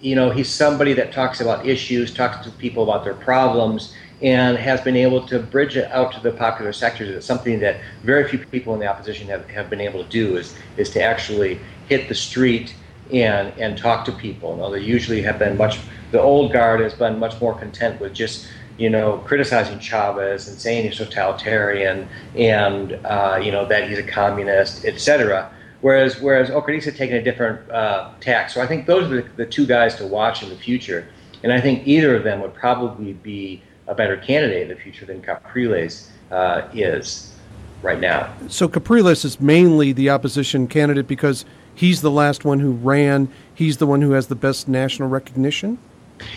you 0.00 0.14
know, 0.14 0.30
he's 0.30 0.50
somebody 0.50 0.92
that 0.94 1.12
talks 1.12 1.40
about 1.40 1.66
issues, 1.66 2.12
talks 2.12 2.44
to 2.44 2.50
people 2.52 2.82
about 2.82 3.04
their 3.04 3.14
problems, 3.14 3.94
and 4.20 4.58
has 4.58 4.80
been 4.82 4.96
able 4.96 5.26
to 5.26 5.38
bridge 5.38 5.76
it 5.76 5.90
out 5.90 6.12
to 6.12 6.20
the 6.20 6.32
popular 6.32 6.72
sectors. 6.72 7.08
It's 7.08 7.26
something 7.26 7.58
that 7.60 7.80
very 8.02 8.28
few 8.28 8.38
people 8.38 8.74
in 8.74 8.80
the 8.80 8.86
opposition 8.86 9.28
have, 9.28 9.48
have 9.48 9.70
been 9.70 9.80
able 9.80 10.04
to 10.04 10.10
do 10.10 10.36
is 10.36 10.56
is 10.76 10.90
to 10.90 11.02
actually 11.02 11.60
hit 11.88 12.08
the 12.08 12.14
street 12.14 12.74
and 13.12 13.52
and 13.58 13.78
talk 13.78 14.04
to 14.06 14.12
people. 14.12 14.52
You 14.52 14.62
know, 14.62 14.70
they 14.72 14.80
usually 14.80 15.22
have 15.22 15.38
been 15.38 15.56
much 15.56 15.80
the 16.10 16.20
old 16.20 16.52
guard 16.52 16.80
has 16.80 16.94
been 16.94 17.18
much 17.18 17.40
more 17.40 17.54
content 17.54 18.00
with 18.00 18.14
just 18.14 18.46
you 18.76 18.90
know, 18.90 19.18
criticizing 19.18 19.78
Chavez 19.78 20.48
and 20.48 20.58
saying 20.58 20.84
he's 20.84 20.98
totalitarian 20.98 22.08
and 22.36 22.94
uh, 23.04 23.40
you 23.42 23.52
know 23.52 23.66
that 23.66 23.88
he's 23.88 23.98
a 23.98 24.02
communist, 24.02 24.84
etc. 24.84 25.50
Whereas 25.80 26.20
whereas 26.20 26.50
Ocariz 26.50 26.84
had 26.84 26.96
taken 26.96 27.16
a 27.16 27.22
different 27.22 27.70
uh, 27.70 28.10
tack. 28.20 28.50
So 28.50 28.60
I 28.60 28.66
think 28.66 28.86
those 28.86 29.10
are 29.10 29.22
the, 29.22 29.28
the, 29.36 29.46
two 29.46 29.66
guys 29.66 29.96
to 29.96 30.06
watch 30.06 30.42
in 30.42 30.48
the 30.48 30.56
future, 30.56 31.06
and 31.42 31.52
I 31.52 31.60
think 31.60 31.86
either 31.86 32.16
of 32.16 32.24
them 32.24 32.40
would 32.40 32.54
probably 32.54 33.12
be 33.12 33.62
a 33.86 33.94
better 33.94 34.16
candidate 34.16 34.62
in 34.62 34.68
the 34.68 34.76
future 34.76 35.04
than 35.04 35.20
Capriles 35.20 36.08
uh, 36.30 36.62
is 36.72 37.34
right 37.82 38.00
now. 38.00 38.32
So 38.48 38.66
Capriles 38.66 39.24
is 39.24 39.40
mainly 39.40 39.92
the 39.92 40.10
opposition 40.10 40.66
candidate 40.66 41.06
because 41.06 41.44
he's 41.74 42.00
the 42.00 42.10
last 42.10 42.44
one 42.44 42.60
who 42.60 42.72
ran. 42.72 43.28
He's 43.54 43.76
the 43.76 43.86
one 43.86 44.00
who 44.00 44.12
has 44.12 44.28
the 44.28 44.34
best 44.34 44.66
national 44.66 45.10
recognition. 45.10 45.78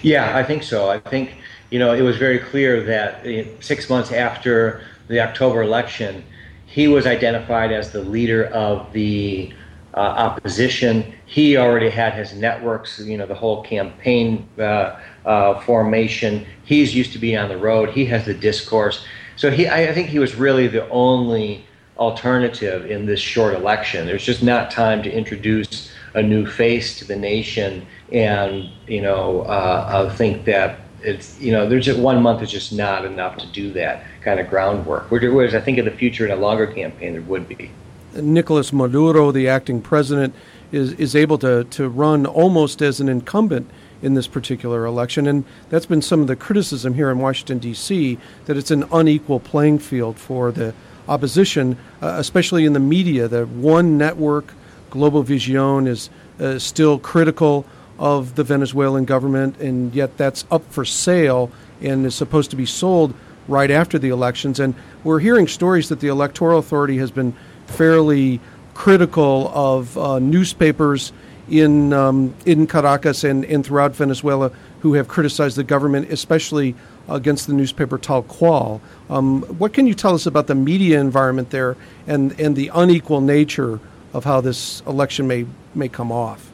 Yeah, 0.01 0.37
I 0.37 0.43
think 0.43 0.63
so. 0.63 0.89
I 0.89 0.99
think 0.99 1.31
you 1.69 1.79
know, 1.79 1.93
it 1.93 2.01
was 2.01 2.17
very 2.17 2.39
clear 2.39 2.81
that 2.83 3.25
six 3.63 3.89
months 3.89 4.11
after 4.11 4.81
the 5.07 5.19
October 5.19 5.61
election, 5.61 6.23
he 6.65 6.87
was 6.87 7.05
identified 7.05 7.71
as 7.71 7.91
the 7.91 8.01
leader 8.01 8.45
of 8.47 8.91
the 8.93 9.53
uh, 9.93 9.99
opposition. 9.99 11.13
He 11.25 11.57
already 11.57 11.89
had 11.89 12.13
his 12.13 12.33
networks, 12.33 12.99
you 12.99 13.17
know, 13.17 13.25
the 13.25 13.35
whole 13.35 13.63
campaign 13.63 14.47
uh, 14.59 14.99
uh, 15.25 15.59
formation. 15.61 16.45
He's 16.63 16.95
used 16.95 17.13
to 17.13 17.19
be 17.19 17.35
on 17.35 17.49
the 17.49 17.57
road. 17.57 17.89
He 17.89 18.05
has 18.05 18.25
the 18.25 18.33
discourse. 18.33 19.05
So 19.35 19.51
he, 19.51 19.67
I 19.67 19.93
think 19.93 20.07
he 20.09 20.19
was 20.19 20.35
really 20.35 20.67
the 20.67 20.87
only 20.89 21.65
alternative 21.97 22.89
in 22.89 23.05
this 23.05 23.19
short 23.19 23.55
election. 23.55 24.05
There's 24.05 24.23
just 24.23 24.43
not 24.43 24.71
time 24.71 25.01
to 25.03 25.11
introduce 25.11 25.91
a 26.13 26.21
new 26.21 26.45
face 26.45 26.97
to 26.99 27.05
the 27.05 27.15
nation 27.15 27.85
and, 28.11 28.69
you 28.87 29.01
know, 29.01 29.41
uh, 29.41 30.07
I 30.09 30.15
think 30.15 30.45
that 30.45 30.79
it's 31.01 31.39
you 31.39 31.51
know 31.51 31.67
there's 31.67 31.85
just 31.85 31.99
one 31.99 32.21
month 32.21 32.41
is 32.41 32.51
just 32.51 32.73
not 32.73 33.05
enough 33.05 33.37
to 33.37 33.47
do 33.47 33.71
that 33.73 34.03
kind 34.21 34.39
of 34.39 34.49
groundwork. 34.49 35.09
Whereas 35.09 35.55
I 35.55 35.61
think 35.61 35.77
in 35.77 35.85
the 35.85 35.91
future 35.91 36.25
in 36.25 36.31
a 36.31 36.35
longer 36.35 36.67
campaign 36.67 37.13
there 37.13 37.21
would 37.21 37.47
be. 37.47 37.71
Nicolas 38.15 38.73
Maduro, 38.73 39.31
the 39.31 39.47
acting 39.47 39.81
president, 39.81 40.33
is 40.71 40.93
is 40.93 41.15
able 41.15 41.37
to 41.39 41.63
to 41.65 41.87
run 41.87 42.25
almost 42.25 42.81
as 42.81 42.99
an 42.99 43.09
incumbent 43.09 43.69
in 44.01 44.13
this 44.13 44.27
particular 44.27 44.85
election, 44.85 45.27
and 45.27 45.43
that's 45.69 45.85
been 45.85 46.01
some 46.01 46.21
of 46.21 46.27
the 46.27 46.35
criticism 46.35 46.93
here 46.93 47.09
in 47.09 47.19
Washington 47.19 47.57
D.C. 47.59 48.17
that 48.45 48.57
it's 48.57 48.71
an 48.71 48.85
unequal 48.91 49.39
playing 49.39 49.79
field 49.79 50.17
for 50.17 50.51
the 50.51 50.73
opposition, 51.07 51.77
uh, 52.01 52.15
especially 52.17 52.65
in 52.65 52.73
the 52.73 52.79
media. 52.79 53.27
The 53.27 53.45
one 53.45 53.97
network, 53.97 54.53
Globovisión, 54.91 55.87
is 55.87 56.09
uh, 56.39 56.59
still 56.59 56.99
critical 56.99 57.65
of 57.99 58.35
the 58.35 58.43
Venezuelan 58.43 59.05
government, 59.05 59.59
and 59.59 59.93
yet 59.93 60.17
that's 60.17 60.45
up 60.51 60.63
for 60.71 60.85
sale 60.85 61.51
and 61.81 62.05
is 62.05 62.15
supposed 62.15 62.49
to 62.51 62.55
be 62.55 62.65
sold 62.65 63.13
right 63.47 63.71
after 63.71 63.97
the 63.97 64.09
elections. 64.09 64.59
And 64.59 64.75
we're 65.03 65.19
hearing 65.19 65.47
stories 65.47 65.89
that 65.89 65.99
the 65.99 66.07
Electoral 66.07 66.59
Authority 66.59 66.97
has 66.97 67.11
been 67.11 67.33
fairly 67.67 68.39
critical 68.73 69.51
of 69.53 69.97
uh, 69.97 70.19
newspapers 70.19 71.11
in 71.49 71.93
um, 71.93 72.35
in 72.45 72.67
Caracas 72.67 73.23
and, 73.23 73.45
and 73.45 73.65
throughout 73.65 73.95
Venezuela 73.95 74.51
who 74.81 74.93
have 74.93 75.07
criticized 75.07 75.57
the 75.57 75.63
government, 75.63 76.11
especially 76.11 76.75
against 77.09 77.47
the 77.47 77.53
newspaper 77.53 77.97
Tal 77.97 78.23
Cual. 78.23 78.81
Um, 79.09 79.41
what 79.57 79.73
can 79.73 79.87
you 79.87 79.93
tell 79.93 80.13
us 80.13 80.25
about 80.25 80.47
the 80.47 80.55
media 80.55 80.99
environment 80.99 81.49
there 81.49 81.77
and, 82.05 82.37
and 82.39 82.55
the 82.55 82.69
unequal 82.73 83.21
nature 83.21 83.79
of 84.13 84.25
how 84.25 84.41
this 84.41 84.81
election 84.81 85.27
may 85.27 85.45
may 85.73 85.87
come 85.87 86.11
off? 86.11 86.51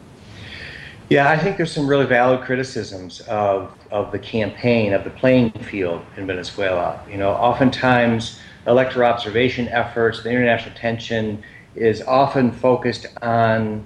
Yeah, 1.10 1.30
I 1.30 1.38
think 1.38 1.58
there's 1.58 1.72
some 1.72 1.86
really 1.86 2.06
valid 2.06 2.42
criticisms 2.42 3.22
of, 3.22 3.76
of 3.92 4.12
the 4.12 4.20
campaign, 4.20 4.94
of 4.94 5.04
the 5.04 5.10
playing 5.10 5.52
field 5.52 6.02
in 6.18 6.26
Venezuela. 6.26 7.04
You 7.10 7.18
know, 7.18 7.32
oftentimes 7.32 8.40
electoral 8.68 9.12
observation 9.12 9.68
efforts, 9.68 10.24
the 10.24 10.30
international 10.30 10.74
attention 10.74 11.44
is 11.76 12.02
often 12.04 12.52
focused 12.52 13.08
on 13.22 13.86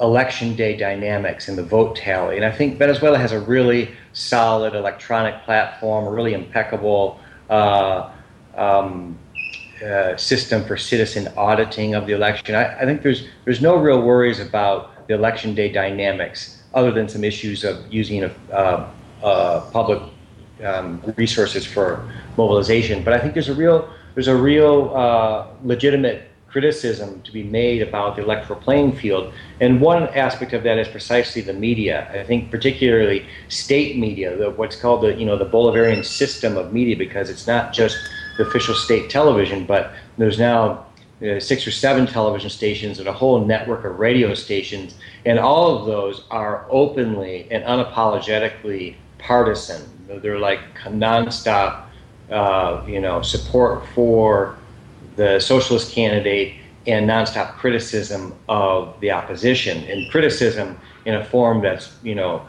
election 0.00 0.54
day 0.56 0.76
dynamics 0.76 1.48
and 1.48 1.56
the 1.56 1.62
vote 1.62 1.96
tally. 1.96 2.36
And 2.36 2.44
I 2.44 2.50
think 2.50 2.78
Venezuela 2.78 3.18
has 3.18 3.32
a 3.32 3.40
really 3.40 3.90
solid 4.12 4.74
electronic 4.74 5.42
platform, 5.44 6.06
a 6.06 6.10
really 6.10 6.34
impeccable 6.34 7.20
uh, 7.50 8.10
um, 8.56 9.18
uh, 9.84 10.16
system 10.16 10.64
for 10.64 10.76
citizen 10.76 11.28
auditing 11.36 11.94
of 11.94 12.06
the 12.06 12.14
election. 12.14 12.54
I, 12.54 12.80
I 12.80 12.84
think 12.86 13.02
there's 13.02 13.26
there's 13.44 13.60
no 13.60 13.76
real 13.76 14.00
worries 14.00 14.40
about 14.40 14.90
the 15.08 15.14
election 15.14 15.54
day 15.54 15.70
dynamics 15.70 16.62
other 16.74 16.90
than 16.90 17.08
some 17.08 17.24
issues 17.24 17.64
of 17.64 17.90
using 17.92 18.24
a, 18.24 18.34
uh, 18.52 18.90
uh, 19.22 19.60
public 19.70 20.02
um, 20.64 21.02
resources 21.16 21.64
for 21.64 22.08
mobilization. 22.36 23.02
But 23.02 23.14
I 23.14 23.18
think 23.18 23.34
there's 23.34 23.48
a 23.48 23.54
real 23.54 23.88
there's 24.14 24.28
a 24.28 24.36
real 24.36 24.94
uh, 24.94 25.46
legitimate 25.62 26.30
criticism 26.48 27.20
to 27.22 27.32
be 27.32 27.42
made 27.42 27.82
about 27.82 28.16
the 28.16 28.22
electoral 28.22 28.58
playing 28.58 28.96
field, 28.96 29.32
and 29.60 29.80
one 29.80 30.04
aspect 30.08 30.54
of 30.54 30.62
that 30.62 30.78
is 30.78 30.88
precisely 30.88 31.42
the 31.42 31.52
media. 31.52 32.08
I 32.18 32.24
think 32.24 32.50
particularly 32.50 33.26
state 33.48 33.98
media, 33.98 34.36
the, 34.36 34.50
what's 34.50 34.76
called 34.76 35.02
the 35.02 35.14
you 35.14 35.26
know 35.26 35.36
the 35.36 35.46
Bolivarian 35.46 36.04
system 36.04 36.56
of 36.56 36.72
media, 36.72 36.96
because 36.96 37.28
it's 37.28 37.46
not 37.46 37.72
just 37.72 37.96
the 38.38 38.46
official 38.46 38.74
state 38.74 39.10
television, 39.10 39.66
but 39.66 39.92
there's 40.18 40.38
now 40.38 40.85
uh, 41.22 41.40
six 41.40 41.66
or 41.66 41.70
seven 41.70 42.06
television 42.06 42.50
stations 42.50 42.98
and 42.98 43.08
a 43.08 43.12
whole 43.12 43.44
network 43.44 43.84
of 43.84 43.98
radio 43.98 44.34
stations, 44.34 44.94
and 45.24 45.38
all 45.38 45.76
of 45.76 45.86
those 45.86 46.24
are 46.30 46.66
openly 46.70 47.48
and 47.50 47.64
unapologetically 47.64 48.94
partisan. 49.18 49.82
They're 50.08 50.38
like 50.38 50.60
nonstop, 50.84 51.86
uh, 52.30 52.84
you 52.86 53.00
know, 53.00 53.22
support 53.22 53.86
for 53.88 54.58
the 55.16 55.40
socialist 55.40 55.92
candidate 55.92 56.56
and 56.86 57.08
nonstop 57.08 57.54
criticism 57.54 58.34
of 58.48 59.00
the 59.00 59.10
opposition, 59.10 59.84
and 59.84 60.10
criticism 60.10 60.78
in 61.06 61.14
a 61.14 61.24
form 61.24 61.62
that's 61.62 61.96
you 62.02 62.14
know 62.14 62.46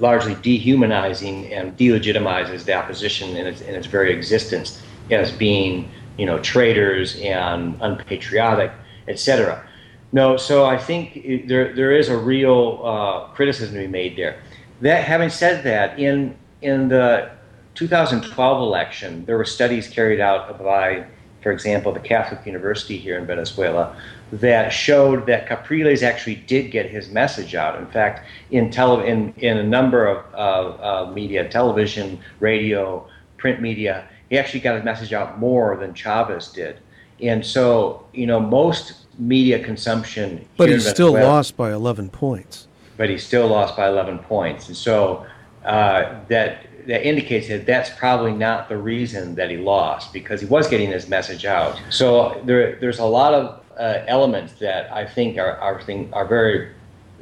largely 0.00 0.34
dehumanizing 0.36 1.52
and 1.52 1.76
delegitimizes 1.76 2.64
the 2.64 2.72
opposition 2.72 3.36
in 3.36 3.46
its, 3.46 3.60
in 3.60 3.74
its 3.74 3.86
very 3.86 4.12
existence 4.12 4.82
as 5.10 5.30
being 5.30 5.88
you 6.20 6.26
know, 6.26 6.38
traitors 6.40 7.16
and 7.20 7.78
unpatriotic, 7.80 8.70
etc. 9.08 9.66
No, 10.12 10.36
so 10.36 10.66
I 10.66 10.76
think 10.76 11.48
there 11.48 11.72
there 11.74 11.92
is 11.92 12.10
a 12.10 12.18
real 12.18 12.82
uh, 12.84 13.34
criticism 13.34 13.76
to 13.76 13.80
be 13.80 13.86
made 13.86 14.18
there. 14.18 14.42
That 14.82 15.04
having 15.04 15.30
said 15.30 15.64
that, 15.64 15.98
in 15.98 16.36
in 16.60 16.88
the 16.88 17.30
2012 17.74 18.60
election, 18.60 19.24
there 19.24 19.38
were 19.38 19.46
studies 19.46 19.88
carried 19.88 20.20
out 20.20 20.62
by, 20.62 21.06
for 21.42 21.52
example, 21.52 21.90
the 21.92 22.00
Catholic 22.00 22.44
University 22.44 22.98
here 22.98 23.16
in 23.16 23.24
Venezuela 23.26 23.96
that 24.32 24.70
showed 24.70 25.26
that 25.26 25.48
Capriles 25.48 26.02
actually 26.02 26.36
did 26.36 26.70
get 26.70 26.90
his 26.90 27.08
message 27.08 27.54
out. 27.54 27.78
In 27.78 27.86
fact, 27.86 28.26
in 28.50 28.70
tele- 28.70 29.06
in, 29.06 29.32
in 29.38 29.56
a 29.56 29.64
number 29.64 30.06
of 30.06 30.18
uh, 30.34 30.36
uh, 30.36 31.12
media, 31.12 31.48
television, 31.48 32.20
radio, 32.40 33.08
print 33.38 33.60
media, 33.60 34.06
he 34.30 34.38
actually 34.38 34.60
got 34.60 34.76
his 34.76 34.84
message 34.84 35.12
out 35.12 35.38
more 35.38 35.76
than 35.76 35.92
Chavez 35.92 36.48
did. 36.48 36.78
And 37.20 37.44
so, 37.44 38.06
you 38.14 38.26
know, 38.26 38.40
most 38.40 38.94
media 39.18 39.62
consumption. 39.62 40.48
But 40.56 40.70
he 40.70 40.80
still 40.80 41.12
lost 41.12 41.56
by 41.56 41.72
11 41.72 42.08
points. 42.10 42.68
But 42.96 43.10
he 43.10 43.18
still 43.18 43.48
lost 43.48 43.76
by 43.76 43.88
11 43.88 44.20
points. 44.20 44.68
And 44.68 44.76
so 44.76 45.26
uh, 45.64 46.20
that 46.28 46.66
that 46.86 47.06
indicates 47.06 47.46
that 47.48 47.66
that's 47.66 47.90
probably 47.90 48.32
not 48.32 48.70
the 48.70 48.76
reason 48.76 49.34
that 49.34 49.50
he 49.50 49.58
lost 49.58 50.14
because 50.14 50.40
he 50.40 50.46
was 50.46 50.66
getting 50.66 50.90
his 50.90 51.08
message 51.08 51.44
out. 51.44 51.78
So 51.90 52.40
there, 52.46 52.76
there's 52.76 53.00
a 53.00 53.04
lot 53.04 53.34
of 53.34 53.62
uh, 53.78 54.02
elements 54.06 54.54
that 54.54 54.90
I 54.90 55.04
think 55.04 55.36
are 55.36 55.56
are, 55.58 55.82
thing, 55.82 56.08
are 56.14 56.24
very 56.24 56.70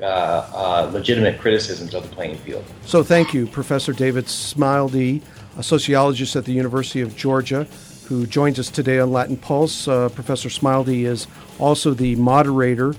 uh, 0.01 0.05
uh, 0.05 0.90
legitimate 0.92 1.40
criticisms 1.40 1.92
of 1.92 2.09
the 2.09 2.14
playing 2.14 2.37
field. 2.38 2.64
So 2.85 3.03
thank 3.03 3.35
you, 3.35 3.49
Professor 3.49 3.92
David 3.92 4.27
Smilde 4.27 5.23
a 5.59 5.62
sociologist 5.62 6.37
at 6.37 6.44
the 6.44 6.53
University 6.53 7.01
of 7.01 7.16
Georgia, 7.16 7.64
who 8.07 8.27
joins 8.27 8.59
us 8.59 8.71
today 8.71 9.01
on 9.01 9.12
Latin 9.12 9.37
Pulse. 9.37 9.88
Uh, 9.88 10.09
Professor 10.09 10.49
Smilde 10.49 11.05
is 11.05 11.27
also 11.59 11.92
the 11.92 12.14
moderator, 12.16 12.94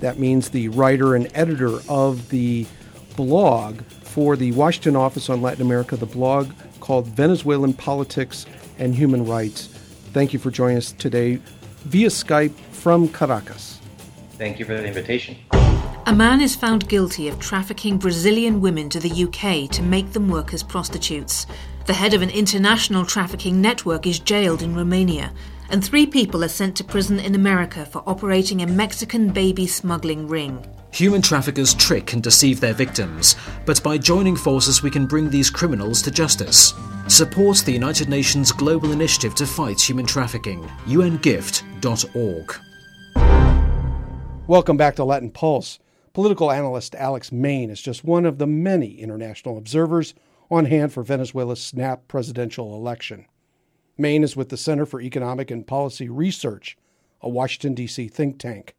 that 0.00 0.18
means 0.18 0.50
the 0.50 0.68
writer 0.68 1.14
and 1.14 1.28
editor 1.34 1.80
of 1.88 2.28
the 2.28 2.66
blog 3.16 3.80
for 3.82 4.36
the 4.36 4.52
Washington 4.52 4.94
office 4.94 5.30
on 5.30 5.40
Latin 5.40 5.62
America, 5.62 5.96
the 5.96 6.06
blog 6.06 6.50
called 6.80 7.06
Venezuelan 7.08 7.72
Politics 7.72 8.44
and 8.78 8.94
Human 8.94 9.24
Rights. 9.24 9.66
Thank 10.12 10.32
you 10.34 10.38
for 10.38 10.50
joining 10.50 10.76
us 10.76 10.92
today 10.92 11.40
via 11.84 12.08
Skype 12.08 12.54
from 12.72 13.08
Caracas. 13.08 13.80
Thank 14.32 14.58
you 14.58 14.66
for 14.66 14.74
the 14.74 14.86
invitation. 14.86 15.36
A 16.06 16.14
man 16.14 16.40
is 16.40 16.54
found 16.54 16.88
guilty 16.88 17.28
of 17.28 17.40
trafficking 17.40 17.96
Brazilian 17.98 18.60
women 18.60 18.90
to 18.90 19.00
the 19.00 19.24
UK 19.24 19.70
to 19.70 19.82
make 19.82 20.12
them 20.12 20.28
work 20.28 20.52
as 20.52 20.62
prostitutes. 20.62 21.46
The 21.86 21.94
head 21.94 22.14
of 22.14 22.22
an 22.22 22.30
international 22.30 23.06
trafficking 23.06 23.60
network 23.60 24.08
is 24.08 24.18
jailed 24.18 24.60
in 24.60 24.74
Romania, 24.74 25.32
and 25.70 25.84
three 25.84 26.04
people 26.04 26.42
are 26.42 26.48
sent 26.48 26.76
to 26.78 26.84
prison 26.84 27.20
in 27.20 27.36
America 27.36 27.86
for 27.86 28.02
operating 28.08 28.60
a 28.60 28.66
Mexican 28.66 29.28
baby 29.28 29.68
smuggling 29.68 30.26
ring. 30.26 30.66
Human 30.90 31.22
traffickers 31.22 31.74
trick 31.74 32.12
and 32.12 32.24
deceive 32.24 32.58
their 32.58 32.74
victims, 32.74 33.36
but 33.66 33.80
by 33.84 33.98
joining 33.98 34.34
forces, 34.34 34.82
we 34.82 34.90
can 34.90 35.06
bring 35.06 35.30
these 35.30 35.48
criminals 35.48 36.02
to 36.02 36.10
justice. 36.10 36.74
Support 37.06 37.58
the 37.58 37.72
United 37.72 38.08
Nations 38.08 38.50
Global 38.50 38.90
Initiative 38.90 39.36
to 39.36 39.46
Fight 39.46 39.80
Human 39.80 40.06
Trafficking, 40.06 40.68
ungift.org. 40.86 42.54
Welcome 44.48 44.76
back 44.76 44.96
to 44.96 45.04
Latin 45.04 45.30
Pulse. 45.30 45.78
Political 46.14 46.50
analyst 46.50 46.96
Alex 46.96 47.30
Main 47.30 47.70
is 47.70 47.80
just 47.80 48.02
one 48.02 48.26
of 48.26 48.38
the 48.38 48.46
many 48.48 48.98
international 48.98 49.56
observers 49.56 50.14
on 50.50 50.66
hand 50.66 50.92
for 50.92 51.02
Venezuela's 51.02 51.62
snap 51.62 52.08
presidential 52.08 52.74
election. 52.74 53.26
Main 53.98 54.22
is 54.22 54.36
with 54.36 54.50
the 54.50 54.56
Center 54.56 54.86
for 54.86 55.00
Economic 55.00 55.50
and 55.50 55.66
Policy 55.66 56.08
Research, 56.08 56.76
a 57.20 57.28
Washington, 57.28 57.74
D.C. 57.74 58.08
think 58.08 58.38
tank. 58.38 58.74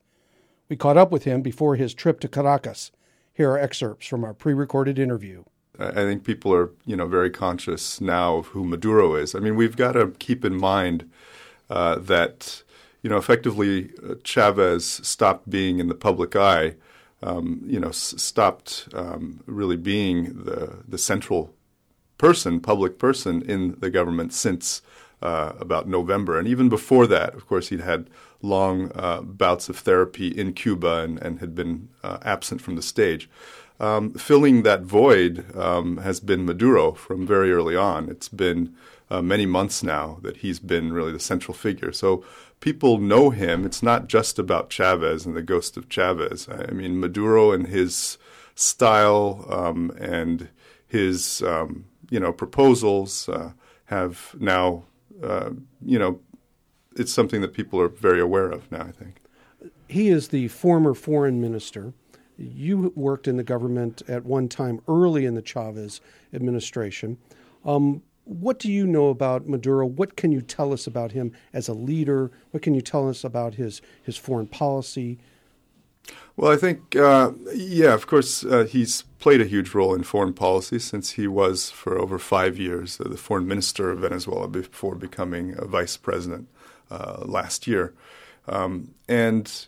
We 0.69 0.75
caught 0.75 0.97
up 0.97 1.11
with 1.11 1.23
him 1.23 1.41
before 1.41 1.75
his 1.75 1.93
trip 1.93 2.19
to 2.21 2.27
Caracas. 2.27 2.91
Here 3.33 3.49
are 3.51 3.57
excerpts 3.57 4.07
from 4.07 4.23
our 4.23 4.33
pre 4.33 4.53
recorded 4.53 4.99
interview. 4.99 5.43
I 5.79 5.91
think 5.91 6.23
people 6.23 6.53
are, 6.53 6.71
you 6.85 6.95
know, 6.95 7.07
very 7.07 7.29
conscious 7.29 8.01
now 8.01 8.37
of 8.37 8.47
who 8.47 8.65
Maduro 8.65 9.15
is. 9.15 9.35
I 9.35 9.39
mean, 9.39 9.55
we've 9.55 9.77
got 9.77 9.91
to 9.91 10.07
keep 10.19 10.43
in 10.43 10.57
mind 10.57 11.09
uh, 11.69 11.99
that, 11.99 12.63
you 13.03 13.09
know, 13.09 13.17
effectively 13.17 13.91
uh, 14.03 14.15
Chavez 14.23 14.85
stopped 14.85 15.49
being 15.49 15.79
in 15.79 15.87
the 15.87 15.95
public 15.95 16.35
eye, 16.35 16.75
um, 17.21 17.61
you 17.65 17.79
know, 17.79 17.89
s- 17.89 18.15
stopped 18.17 18.89
um, 18.93 19.41
really 19.45 19.77
being 19.77 20.43
the 20.45 20.79
the 20.87 20.97
central 20.97 21.53
person, 22.17 22.59
public 22.59 22.97
person 22.97 23.41
in 23.41 23.75
the 23.79 23.89
government 23.89 24.33
since 24.33 24.81
uh, 25.21 25.53
about 25.59 25.87
November. 25.87 26.37
And 26.39 26.47
even 26.47 26.69
before 26.69 27.07
that, 27.07 27.33
of 27.35 27.47
course, 27.47 27.69
he'd 27.69 27.81
had 27.81 28.09
long 28.41 28.91
uh, 28.93 29.21
bouts 29.21 29.69
of 29.69 29.77
therapy 29.77 30.27
in 30.27 30.53
Cuba 30.53 30.99
and, 30.99 31.19
and 31.21 31.39
had 31.39 31.55
been 31.55 31.89
uh, 32.03 32.17
absent 32.23 32.61
from 32.61 32.75
the 32.75 32.81
stage. 32.81 33.29
um, 33.79 34.13
filling 34.13 34.63
that 34.63 34.81
void 34.81 35.55
um, 35.55 35.97
has 35.97 36.19
been 36.19 36.45
Maduro 36.45 36.93
from 36.93 37.27
very 37.27 37.51
early 37.51 37.75
on. 37.75 38.09
It's 38.09 38.29
been 38.29 38.75
uh, 39.09 39.21
many 39.21 39.45
months 39.45 39.83
now 39.83 40.19
that 40.23 40.37
he's 40.37 40.59
been 40.59 40.91
really 40.91 41.11
the 41.11 41.19
central 41.19 41.53
figure. 41.53 41.91
So 41.91 42.25
people 42.59 42.97
know 42.97 43.29
him. 43.29 43.65
It's 43.65 43.83
not 43.83 44.07
just 44.07 44.39
about 44.39 44.69
Chavez 44.69 45.25
and 45.25 45.35
the 45.35 45.41
ghost 45.43 45.77
of 45.77 45.89
Chavez. 45.89 46.49
I 46.49 46.71
mean, 46.71 46.99
Maduro 46.99 47.51
and 47.51 47.67
his 47.67 48.17
style 48.55 49.45
um, 49.49 49.91
and 49.99 50.49
his 50.87 51.41
um, 51.43 51.85
you 52.09 52.19
know 52.19 52.31
proposals 52.31 53.29
uh, 53.29 53.51
have 53.85 54.35
now 54.39 54.83
uh, 55.23 55.51
you 55.83 55.99
know 55.99 56.19
it's 56.95 57.13
something 57.13 57.41
that 57.41 57.53
people 57.53 57.79
are 57.79 57.89
very 57.89 58.19
aware 58.19 58.49
of 58.49 58.71
now. 58.71 58.81
I 58.81 58.91
think 58.91 59.21
he 59.87 60.09
is 60.09 60.29
the 60.29 60.47
former 60.49 60.93
foreign 60.93 61.41
minister. 61.41 61.93
You 62.37 62.93
worked 62.95 63.27
in 63.27 63.37
the 63.37 63.43
government 63.43 64.01
at 64.07 64.25
one 64.25 64.47
time 64.47 64.81
early 64.87 65.25
in 65.25 65.33
the 65.35 65.41
Chavez 65.41 66.01
administration. 66.33 67.17
Um, 67.65 68.03
what 68.25 68.59
do 68.59 68.71
you 68.71 68.85
know 68.85 69.07
about 69.07 69.47
Maduro? 69.47 69.85
What 69.85 70.17
can 70.17 70.31
you 70.31 70.41
tell 70.41 70.73
us 70.73 70.85
about 70.85 71.13
him 71.13 71.31
as 71.53 71.69
a 71.69 71.73
leader? 71.73 72.29
What 72.51 72.61
can 72.61 72.73
you 72.73 72.81
tell 72.81 73.07
us 73.07 73.23
about 73.23 73.55
his, 73.55 73.81
his 74.03 74.17
foreign 74.17 74.47
policy? 74.47 75.17
Well, 76.35 76.51
I 76.51 76.55
think, 76.55 76.95
uh, 76.95 77.31
yeah, 77.53 77.93
of 77.93 78.05
course, 78.05 78.45
uh, 78.45 78.65
he's 78.65 79.01
played 79.19 79.41
a 79.41 79.45
huge 79.45 79.73
role 79.73 79.95
in 79.95 80.03
foreign 80.03 80.33
policy 80.33 80.77
since 80.77 81.11
he 81.11 81.27
was, 81.27 81.71
for 81.71 81.97
over 81.97 82.19
five 82.19 82.59
years, 82.59 83.01
uh, 83.01 83.09
the 83.09 83.17
foreign 83.17 83.47
minister 83.47 83.89
of 83.89 83.99
Venezuela 83.99 84.47
before 84.47 84.95
becoming 84.95 85.55
a 85.57 85.65
vice 85.65 85.97
president 85.97 86.47
uh, 86.91 87.23
last 87.25 87.65
year. 87.65 87.93
Um, 88.47 88.93
and 89.07 89.67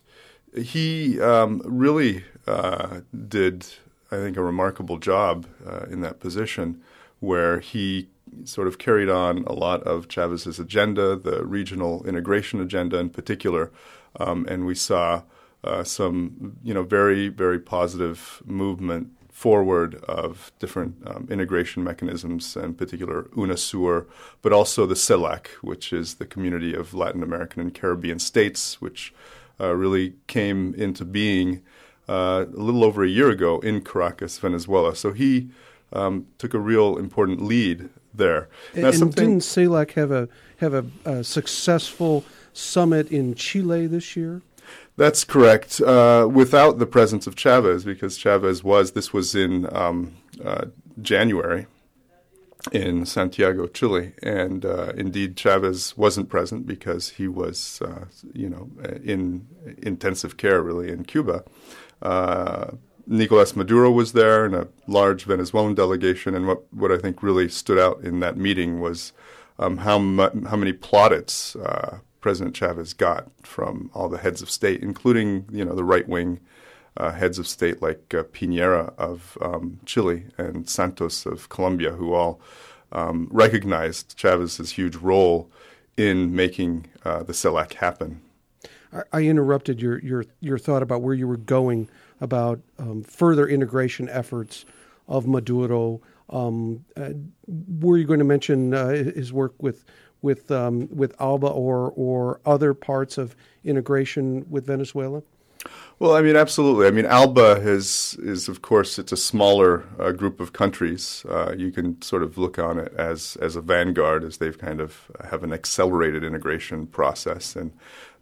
he 0.56 1.20
um, 1.20 1.62
really 1.66 2.24
uh, 2.46 3.02
did, 3.28 3.66
I 4.12 4.18
think, 4.18 4.38
a 4.38 4.44
remarkable 4.44 4.98
job 4.98 5.48
uh, 5.66 5.86
in 5.90 6.02
that 6.02 6.20
position 6.20 6.82
where 7.20 7.60
he 7.60 8.10
sort 8.44 8.68
of 8.68 8.78
carried 8.78 9.10
on 9.10 9.44
a 9.46 9.54
lot 9.54 9.82
of 9.84 10.08
Chavez's 10.08 10.60
agenda, 10.60 11.16
the 11.16 11.44
regional 11.44 12.06
integration 12.06 12.62
agenda 12.62 13.00
in 13.00 13.10
particular, 13.10 13.72
um, 14.20 14.46
and 14.48 14.66
we 14.66 14.76
saw 14.76 15.24
uh, 15.64 15.84
some, 15.84 16.58
you 16.64 16.74
know, 16.74 16.84
very 16.84 17.28
very 17.28 17.60
positive 17.60 18.42
movement 18.46 19.12
forward 19.40 19.96
of 20.04 20.52
different 20.60 20.96
um, 21.08 21.26
integration 21.32 21.82
mechanisms, 21.82 22.58
in 22.58 22.74
particular 22.74 23.24
UNASUR, 23.38 24.06
but 24.42 24.52
also 24.52 24.86
the 24.86 24.96
CELAC, 24.96 25.48
which 25.62 25.94
is 25.94 26.16
the 26.16 26.26
community 26.26 26.74
of 26.74 26.94
Latin 26.94 27.24
American 27.24 27.62
and 27.62 27.74
Caribbean 27.74 28.20
states, 28.20 28.82
which 28.82 29.14
uh, 29.62 29.74
really 29.74 30.14
came 30.28 30.74
into 30.76 31.06
being 31.06 31.62
uh, 32.10 32.46
a 32.54 32.62
little 32.62 32.84
over 32.84 33.02
a 33.04 33.08
year 33.08 33.30
ago 33.30 33.60
in 33.60 33.82
Caracas, 33.82 34.38
Venezuela. 34.40 34.94
So 34.94 35.14
he 35.14 35.50
um, 35.94 36.28
took 36.38 36.54
a 36.54 36.60
real 36.60 36.98
important 36.98 37.42
lead 37.42 37.90
there. 38.14 38.50
Now, 38.76 38.90
and 38.90 39.16
didn't 39.16 39.40
CELAC 39.40 39.92
have 39.92 40.12
a 40.12 40.28
have 40.58 40.74
a, 40.74 40.86
a, 41.06 41.24
successful 41.24 42.26
summit 42.52 43.10
in 43.12 43.36
Chile 43.36 43.88
this 43.88 44.18
year? 44.18 44.42
That's 44.98 45.24
correct. 45.24 45.80
Uh, 45.82 46.28
without 46.32 46.80
the 46.80 46.86
presence 46.86 47.26
of 47.28 47.36
Chavez, 47.36 47.84
because 47.86 48.18
Chavez 48.18 48.64
was 48.64 48.92
this 48.92 49.14
was 49.14 49.36
in 49.36 49.68
um, 49.76 50.16
uh, 50.44 50.66
January 51.02 51.68
in 52.74 53.06
Santiago, 53.06 53.68
Chile, 53.68 54.14
and 54.22 54.66
uh, 54.66 54.92
indeed 54.96 55.38
Chavez 55.38 55.98
wasn't 55.98 56.28
present 56.28 56.68
because 56.68 57.12
he 57.12 57.28
was, 57.28 57.82
uh, 57.82 58.06
you 58.34 58.50
know, 58.50 58.70
in 59.04 59.48
intensive 59.78 60.36
care 60.36 60.62
really 60.62 60.90
in 60.90 61.06
Cuba. 61.06 61.44
Uh, 62.02 62.72
Nicolas 63.08 63.56
Maduro 63.56 63.90
was 63.90 64.12
there 64.14 64.46
and 64.46 64.54
a 64.54 64.68
large 64.86 65.24
Venezuelan 65.24 65.74
delegation. 65.74 66.36
And 66.36 66.46
what, 66.48 66.72
what 66.72 66.92
I 66.92 66.98
think 66.98 67.24
really 67.24 67.50
stood 67.50 67.80
out 67.80 68.02
in 68.02 68.20
that 68.20 68.38
meeting 68.38 68.80
was 68.80 69.14
um, 69.58 69.78
how, 69.78 69.98
mu- 69.98 70.46
how 70.48 70.56
many 70.56 70.74
plaudits 70.74 71.56
uh, 71.56 72.00
President 72.22 72.56
Chavez 72.56 72.94
got 72.94 73.28
from 73.42 73.90
all 73.94 74.10
the 74.10 74.18
heads 74.18 74.42
of 74.42 74.50
state, 74.50 74.82
including 74.82 75.46
you 75.52 75.64
know 75.64 75.76
the 75.76 75.84
right 75.84 76.08
wing 76.08 76.40
uh, 76.98 77.12
heads 77.12 77.40
of 77.40 77.48
state 77.48 77.82
like 77.82 78.14
uh, 78.14 78.24
Piñera 78.24 78.94
of 78.98 79.38
um, 79.42 79.80
Chile 79.86 80.26
and 80.38 80.70
Santos 80.70 81.26
of 81.26 81.50
Colombia, 81.50 81.92
who 81.92 82.14
all 82.14 82.40
um, 82.92 83.28
recognized 83.32 84.18
Chavez's 84.18 84.72
huge 84.72 84.96
role 84.96 85.50
in 85.98 86.36
making 86.36 86.88
uh, 87.04 87.24
the 87.24 87.34
CELAC 87.34 87.74
happen. 87.74 88.22
I 89.14 89.22
interrupted 89.22 89.82
your, 89.82 90.00
your, 90.00 90.26
your 90.40 90.58
thought 90.58 90.82
about 90.82 91.02
where 91.02 91.14
you 91.14 91.28
were 91.28 91.38
going 91.38 91.90
about 92.22 92.60
um, 92.80 93.04
further 93.04 93.48
integration 93.48 94.10
efforts 94.10 94.66
of 95.08 95.28
Maduro. 95.28 96.02
Um, 96.30 96.86
uh, 96.98 97.12
were 97.48 97.98
you 97.98 98.06
going 98.06 98.20
to 98.20 98.26
mention 98.26 98.74
uh, 98.74 98.90
his 98.90 99.32
work 99.32 99.54
with 99.62 99.84
with 100.22 100.52
um, 100.52 100.88
with 100.96 101.18
ALBA 101.18 101.48
or 101.48 101.94
or 101.96 102.40
other 102.46 102.74
parts 102.74 103.18
of 103.18 103.36
integration 103.64 104.46
with 104.50 104.66
Venezuela? 104.66 105.24
Well, 106.00 106.16
I 106.16 106.22
mean, 106.22 106.38
absolutely. 106.38 106.88
I 106.88 106.92
mean, 106.92 107.06
ALBA 107.06 107.62
is 107.66 108.18
is 108.22 108.48
of 108.48 108.62
course 108.62 108.98
it's 108.98 109.12
a 109.12 109.18
smaller 109.18 109.84
uh, 110.00 110.12
group 110.12 110.40
of 110.40 110.54
countries. 110.54 111.26
Uh, 111.28 111.54
you 111.58 111.72
can 111.72 112.02
sort 112.02 112.24
of 112.24 112.38
look 112.38 112.58
on 112.58 112.80
it 112.80 112.94
as 112.98 113.38
as 113.42 113.56
a 113.56 113.62
vanguard, 113.62 114.24
as 114.24 114.38
they've 114.38 114.58
kind 114.58 114.80
of 114.80 115.12
have 115.30 115.44
an 115.44 115.52
accelerated 115.52 116.24
integration 116.24 116.88
process, 116.88 117.56
and 117.56 117.74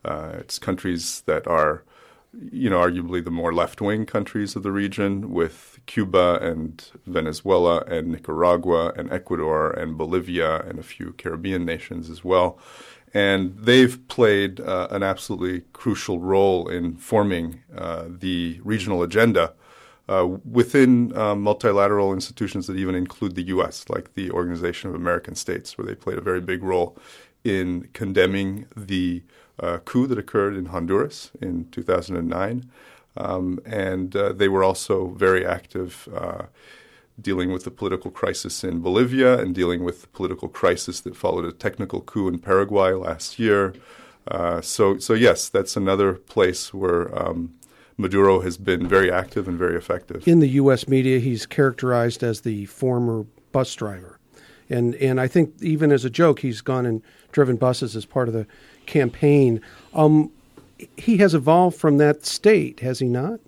uh, 0.04 0.32
it's 0.40 0.58
countries 0.58 1.22
that 1.28 1.46
are 1.48 1.84
you 2.52 2.70
know, 2.70 2.80
arguably 2.80 3.24
the 3.24 3.32
more 3.32 3.54
left 3.54 3.82
wing 3.82 4.06
countries 4.06 4.56
of 4.56 4.64
the 4.64 4.72
region, 4.72 5.32
with 5.32 5.80
Cuba 5.86 6.40
and 6.42 6.90
Venezuela 7.06 7.82
and 7.82 8.10
Nicaragua 8.10 8.94
and 8.96 9.12
Ecuador 9.12 9.72
and 9.72 9.98
Bolivia 9.98 10.62
and 10.62 10.80
a 10.80 10.84
few 10.84 11.14
Caribbean 11.14 11.66
nations 11.66 12.10
as 12.10 12.24
well. 12.24 12.60
And 13.14 13.58
they've 13.58 14.06
played 14.08 14.60
uh, 14.60 14.88
an 14.92 15.02
absolutely 15.02 15.64
crucial 15.74 16.20
role 16.20 16.68
in 16.68 16.98
forming 16.98 17.62
uh, 17.76 18.06
the 18.08 18.60
regional 18.64 19.02
agenda 19.02 19.54
uh, 20.10 20.28
within 20.50 21.16
uh, 21.18 21.36
multilateral 21.36 22.14
institutions 22.14 22.68
that 22.68 22.78
even 22.78 22.96
include 22.96 23.36
the 23.36 23.44
U.S., 23.44 23.90
like 23.90 24.14
the 24.14 24.30
Organization 24.32 24.90
of 24.90 24.96
American 24.96 25.36
States, 25.36 25.78
where 25.78 25.88
they 25.88 25.96
played 25.96 26.18
a 26.18 26.22
very 26.22 26.42
big 26.42 26.64
role 26.64 26.98
in 27.44 27.90
condemning 27.94 28.66
the 28.76 29.24
uh, 29.60 29.78
coup 29.80 30.08
that 30.08 30.18
occurred 30.18 30.56
in 30.56 30.68
Honduras 30.68 31.32
in 31.42 31.68
2009. 31.72 32.70
Um, 33.16 33.60
and 33.66 34.16
uh, 34.16 34.34
they 34.34 34.48
were 34.48 34.64
also 34.64 35.08
very 35.10 35.46
active 35.46 36.08
uh, 36.14 36.44
dealing 37.20 37.52
with 37.52 37.64
the 37.64 37.72
political 37.72 38.12
crisis 38.12 38.64
in 38.64 38.80
Bolivia 38.80 39.40
and 39.40 39.56
dealing 39.56 39.84
with 39.84 40.02
the 40.02 40.08
political 40.08 40.48
crisis 40.48 41.02
that 41.02 41.16
followed 41.16 41.46
a 41.46 41.52
technical 41.52 42.02
coup 42.02 42.28
in 42.28 42.38
Paraguay 42.40 42.94
last 42.94 43.40
year. 43.40 43.74
Uh, 44.28 44.62
so, 44.62 45.00
so 45.00 45.14
yes, 45.14 45.50
that's 45.50 45.76
another 45.76 46.14
place 46.14 46.74
where 46.74 47.18
um, 47.18 47.54
Maduro 47.98 48.42
has 48.42 48.58
been 48.58 48.88
very 48.88 49.12
active 49.12 49.48
and 49.48 49.58
very 49.58 49.76
effective. 49.76 50.28
In 50.28 50.40
the 50.40 50.50
U.S. 50.50 50.88
media, 50.88 51.20
he's 51.20 51.46
characterized 51.46 52.24
as 52.24 52.42
the 52.42 52.66
former 52.66 53.26
bus 53.52 53.74
driver, 53.74 54.17
and 54.70 54.96
and 54.96 55.20
I 55.20 55.28
think 55.28 55.54
even 55.62 55.92
as 55.92 56.06
a 56.06 56.10
joke, 56.10 56.40
he's 56.40 56.62
gone 56.62 56.86
and 56.86 57.02
driven 57.32 57.56
buses 57.58 57.96
as 57.96 58.06
part 58.06 58.28
of 58.28 58.34
the 58.34 58.48
campaign. 58.86 59.62
Um, 59.94 60.32
he 60.96 61.18
has 61.18 61.34
evolved 61.34 61.78
from 61.78 61.98
that 61.98 62.26
state, 62.26 62.80
has 62.82 63.00
he 63.00 63.08
not? 63.08 63.40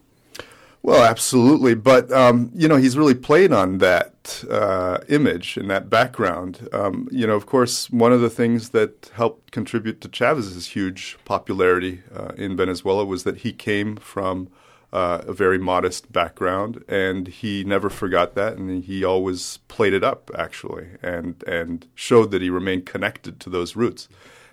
Well, 0.81 1.03
absolutely. 1.03 1.75
But, 1.75 2.11
um, 2.11 2.51
you 2.55 2.67
know, 2.67 2.77
he's 2.77 2.97
really 2.97 3.13
played 3.13 3.51
on 3.51 3.79
that 3.79 4.43
uh, 4.49 4.99
image 5.09 5.57
and 5.57 5.69
that 5.69 5.89
background. 5.89 6.69
Um, 6.71 7.07
you 7.11 7.27
know, 7.27 7.35
of 7.35 7.45
course, 7.45 7.89
one 7.89 8.13
of 8.13 8.21
the 8.21 8.29
things 8.29 8.69
that 8.69 9.11
helped 9.13 9.51
contribute 9.51 9.99
to 10.01 10.07
Chavez's 10.07 10.67
huge 10.67 11.17
popularity 11.25 12.01
uh, 12.15 12.31
in 12.37 12.55
Venezuela 12.55 13.03
was 13.03 13.23
that 13.23 13.37
he 13.37 13.51
came 13.51 13.97
from 13.97 14.47
uh, 14.91 15.21
a 15.27 15.33
very 15.33 15.57
modest 15.57 16.11
background, 16.11 16.83
and 16.87 17.27
he 17.27 17.63
never 17.63 17.89
forgot 17.89 18.35
that, 18.35 18.57
and 18.57 18.83
he 18.83 19.03
always 19.03 19.57
played 19.67 19.93
it 19.93 20.03
up, 20.03 20.31
actually, 20.35 20.87
and, 21.01 21.43
and 21.43 21.87
showed 21.93 22.31
that 22.31 22.41
he 22.41 22.49
remained 22.49 22.85
connected 22.85 23.39
to 23.39 23.49
those 23.49 23.75
roots. 23.75 24.09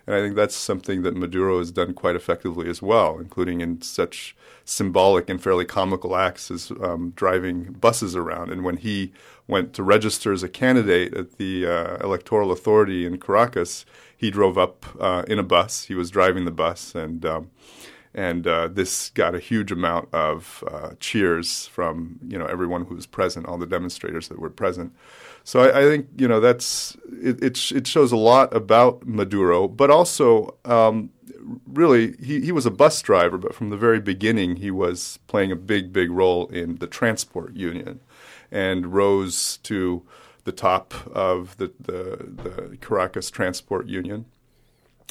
And 0.07 0.15
I 0.15 0.21
think 0.21 0.37
that's 0.37 0.55
something 0.55 1.03
that 1.03 1.17
Maduro 1.17 1.59
has 1.59 1.73
done 1.73 1.93
quite 1.93 2.15
effectively 2.15 2.69
as 2.69 2.81
well, 2.81 3.19
including 3.19 3.61
in 3.61 3.83
such 3.83 4.37
symbolic 4.65 5.29
and 5.29 5.43
fairly 5.43 5.65
comical 5.65 6.15
acts 6.15 6.51
as 6.51 6.71
um, 6.81 7.13
driving 7.17 7.73
buses 7.73 8.15
around. 8.15 8.53
And 8.53 8.63
when 8.63 8.77
he 8.77 9.13
went 9.49 9.73
to 9.75 9.83
register 9.83 10.33
as 10.33 10.45
a 10.45 10.49
candidate 10.49 11.15
at 11.15 11.39
the 11.39 11.67
uh, 11.67 11.97
electoral 12.05 12.53
authority 12.53 13.05
in 13.05 13.19
Caracas, 13.19 13.85
he 14.17 14.31
drove 14.31 14.57
up 14.57 14.87
uh, 15.01 15.25
in 15.27 15.39
a 15.41 15.43
bus. 15.43 15.85
He 15.85 15.95
was 15.95 16.11
driving 16.11 16.45
the 16.45 16.51
bus, 16.53 16.95
and 16.95 17.25
um, 17.27 17.51
and 18.17 18.47
uh, 18.47 18.67
this 18.69 19.11
got 19.11 19.35
a 19.35 19.39
huge 19.39 19.71
amount 19.71 20.09
of 20.13 20.65
uh, 20.67 20.93
cheers 20.99 21.67
from 21.67 22.19
you 22.27 22.39
know 22.39 22.47
everyone 22.47 22.87
who 22.87 22.97
was 22.97 23.07
present, 23.07 23.47
all 23.47 23.59
the 23.59 23.67
demonstrators 23.67 24.29
that 24.29 24.41
were 24.41 24.51
present. 24.51 24.93
So 25.45 25.61
I, 25.61 25.81
I 25.81 25.83
think 25.83 26.09
you 26.17 26.27
know 26.27 26.41
that's 26.41 26.97
it, 27.23 27.43
it, 27.43 27.73
it. 27.73 27.87
shows 27.87 28.11
a 28.11 28.17
lot 28.17 28.57
about 28.57 29.07
Maduro, 29.07 29.69
but 29.69 29.91
also 29.91 30.57
um, 30.65 31.11
really, 31.67 32.17
he, 32.17 32.41
he 32.41 32.53
was 32.53 32.67
a 32.67 32.71
bus 32.71 33.01
driver, 33.03 33.39
but 33.39 33.55
from 33.55 33.71
the 33.71 33.77
very 33.77 34.01
beginning, 34.01 34.57
he 34.57 34.71
was 34.71 35.19
playing 35.27 35.53
a 35.53 35.57
big, 35.57 35.93
big 35.93 36.11
role 36.11 36.49
in 36.49 36.77
the 36.77 36.87
transport 36.87 37.55
union 37.55 38.01
and 38.51 38.95
rose 38.95 39.59
to 39.59 40.03
the 40.45 40.53
top 40.53 40.95
of 41.09 41.57
the, 41.59 41.73
the, 41.81 42.33
the 42.43 42.77
Caracas 42.81 43.31
Transport 43.31 43.87
Union 43.87 44.25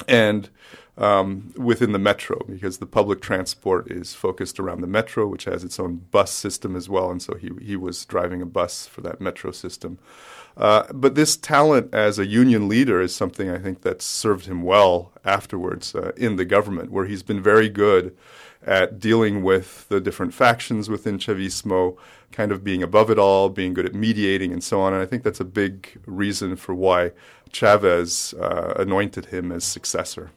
and 0.08 0.50
um, 0.98 1.54
within 1.58 1.92
the 1.92 2.00
metro 2.00 2.40
because 2.48 2.78
the 2.78 2.86
public 2.86 3.22
transport 3.22 3.92
is 3.92 4.14
focused 4.14 4.60
around 4.60 4.82
the 4.82 4.88
metro, 4.88 5.28
which 5.28 5.44
has 5.44 5.64
its 5.64 5.80
own 5.80 6.06
bus 6.12 6.32
system 6.32 6.76
as 6.76 6.88
well. 6.88 7.12
And 7.12 7.22
so 7.22 7.36
he, 7.36 7.52
he 7.62 7.76
was 7.76 8.06
driving 8.06 8.42
a 8.42 8.46
bus 8.46 8.88
for 8.88 9.02
that 9.02 9.20
metro 9.20 9.52
system. 9.52 10.00
Uh, 10.58 10.84
but 10.94 11.16
this 11.16 11.36
talent 11.36 11.94
as 11.94 12.18
a 12.18 12.26
union 12.26 12.70
leader 12.70 13.02
is 13.02 13.14
something 13.14 13.50
I 13.50 13.58
think 13.58 13.82
that 13.82 14.02
served 14.02 14.46
him 14.46 14.64
well 14.64 15.12
afterwards 15.26 15.94
uh, 15.94 16.14
in 16.16 16.38
the 16.38 16.46
government, 16.46 16.92
where 16.92 17.06
he's 17.06 17.24
been 17.24 17.44
very 17.44 17.68
good 17.68 18.16
at 18.66 18.98
dealing 19.00 19.44
with 19.44 19.88
the 19.90 20.00
different 20.00 20.34
factions 20.34 20.90
within 20.90 21.18
Chavismo, 21.18 21.98
kind 22.32 22.52
of 22.54 22.64
being 22.64 22.82
above 22.82 23.12
it 23.12 23.20
all, 23.20 23.50
being 23.50 23.74
good 23.74 23.86
at 23.86 23.94
mediating, 23.94 24.54
and 24.54 24.64
so 24.64 24.80
on. 24.80 24.94
And 24.94 25.02
I 25.02 25.06
think 25.06 25.24
that's 25.24 25.42
a 25.42 25.46
big 25.46 26.00
reason 26.06 26.56
for 26.56 26.74
why 26.74 27.12
Chavez 27.52 28.34
uh, 28.40 28.74
anointed 28.78 29.26
him 29.26 29.52
as 29.52 29.66
successor. 29.66 30.32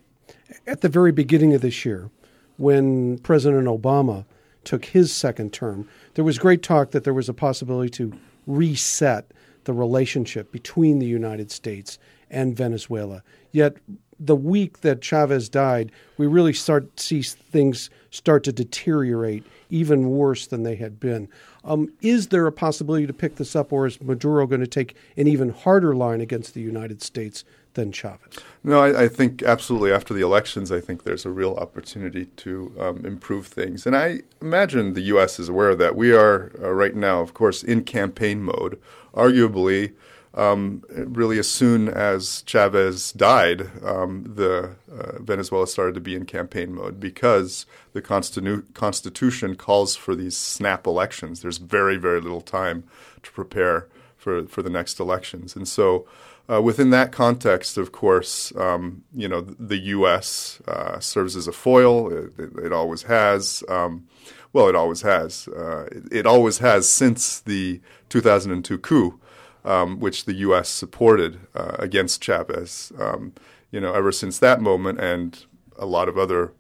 At 0.69 0.83
the 0.83 0.91
very 0.91 1.13
beginning 1.13 1.55
of 1.55 1.63
this 1.63 1.87
year, 1.87 2.11
when 2.59 3.17
President 3.21 3.67
Obama 3.67 4.27
took 4.65 4.85
his 4.85 5.11
second 5.11 5.51
term, 5.51 5.89
there 6.13 6.27
was 6.27 6.39
great 6.39 6.63
talk 6.63 6.91
that 6.91 7.05
there 7.05 7.15
was 7.15 7.27
a 7.27 7.33
possibility 7.33 7.89
to 7.93 8.13
reset 8.47 9.33
the 9.65 9.73
relationship 9.73 10.53
between 10.53 10.99
the 10.99 11.07
United 11.07 11.51
States 11.51 11.99
and 12.31 12.55
Venezuela. 12.55 13.23
Yet 13.51 13.79
the 14.21 14.37
week 14.37 14.83
that 14.83 15.01
Chavez 15.01 15.49
died, 15.49 15.91
we 16.19 16.27
really 16.27 16.53
start 16.53 17.01
see 17.01 17.23
things 17.23 17.89
start 18.11 18.45
to 18.45 18.53
deteriorate 18.53 19.45
even 19.71 20.11
worse 20.11 20.47
than 20.47 20.65
they 20.65 20.77
had 20.77 21.01
been. 21.01 21.31
Um, 21.65 21.91
is 22.03 22.29
there 22.29 22.47
a 22.47 22.53
possibility 22.53 23.07
to 23.07 23.15
pick 23.15 23.37
this 23.37 23.57
up, 23.57 23.73
or 23.73 23.87
is 23.87 23.99
Maduro 24.03 24.47
going 24.47 24.61
to 24.61 24.67
take 24.67 24.97
an 25.17 25.29
even 25.29 25.49
harder 25.49 25.95
line 25.95 26.21
against 26.21 26.53
the 26.53 26.61
United 26.61 27.03
States 27.03 27.43
than 27.79 27.93
Chavez? 27.93 28.39
No, 28.65 28.81
I, 28.81 29.05
I 29.05 29.09
think 29.09 29.43
absolutely. 29.43 29.93
After 29.93 30.13
the 30.13 30.21
elections, 30.21 30.71
I 30.73 30.81
think 30.81 31.05
there's 31.05 31.25
a 31.25 31.31
real 31.31 31.55
opportunity 31.55 32.27
to 32.27 32.75
um, 32.79 33.07
improve 33.07 33.47
things. 33.47 33.87
And 33.87 33.97
I 33.97 34.21
imagine 34.43 34.95
the 34.95 35.01
U.S. 35.13 35.39
is 35.39 35.49
aware 35.49 35.71
of 35.71 35.79
that. 35.79 35.97
We 35.97 36.13
are 36.13 36.53
uh, 36.61 36.73
right 36.73 36.95
now, 36.95 37.21
of 37.21 37.35
course, 37.35 37.63
in 37.63 37.85
campaign 37.85 38.43
mode. 38.43 38.79
Arguably, 39.15 39.95
um, 40.35 40.83
really 40.91 41.39
as 41.39 41.49
soon 41.49 41.89
as 41.89 42.43
Chavez 42.47 43.13
died, 43.13 43.71
um, 43.85 44.25
the 44.35 44.77
uh, 44.93 45.23
Venezuela 45.23 45.67
started 45.67 45.95
to 45.95 46.01
be 46.01 46.15
in 46.15 46.27
campaign 46.27 46.75
mode 46.75 47.01
because 47.01 47.65
the 47.93 48.03
constitu- 48.03 48.73
constitution 48.75 49.55
calls 49.55 49.97
for 49.97 50.15
these 50.15 50.37
snap 50.37 50.87
elections. 50.87 51.41
There's 51.41 51.59
very 51.59 51.97
very 51.97 52.21
little 52.21 52.43
time 52.43 52.85
to 53.23 53.33
prepare 53.33 53.89
for 54.19 54.47
for 54.47 54.63
the 54.63 54.71
next 54.71 55.01
elections, 55.01 55.57
and 55.57 55.67
so. 55.67 56.07
Uh, 56.51 56.63
within 56.63 56.89
that 56.89 57.13
context, 57.13 57.77
of 57.77 57.93
course, 57.93 58.57
um, 58.57 59.05
you 59.15 59.29
know 59.29 59.43
the 59.43 59.77
U.S. 59.77 60.63
Uh, 60.67 60.99
serves 60.99 61.37
as 61.37 61.47
a 61.47 61.53
foil. 61.53 62.11
It, 62.11 62.33
it, 62.39 62.59
it 62.65 62.73
always 62.73 63.03
has. 63.03 63.63
Um, 63.69 64.09
well, 64.55 64.67
it 64.67 64.75
always 64.75 65.03
has. 65.03 65.47
Uh, 65.49 65.89
it, 65.93 66.05
it, 66.11 66.27
always 66.27 66.57
has 66.57 66.89
since 66.89 67.39
the 67.41 67.83
2002 68.09 68.79
coup 68.79 69.21
um, 69.69 70.01
which 70.01 70.25
the 70.25 70.35
U.S. 70.35 70.69
supported 70.69 71.41
uh, 71.55 71.77
against 71.79 72.23
Chavez. 72.23 72.93
Um, 72.99 73.35
you 73.71 73.81
know, 73.81 73.93
ever 73.93 74.13
since 74.13 74.39
that 74.39 74.61
moment, 74.61 74.99
and 74.99 75.45
a 75.77 75.85
lot 75.85 76.09
of 76.09 76.17
other 76.17 76.53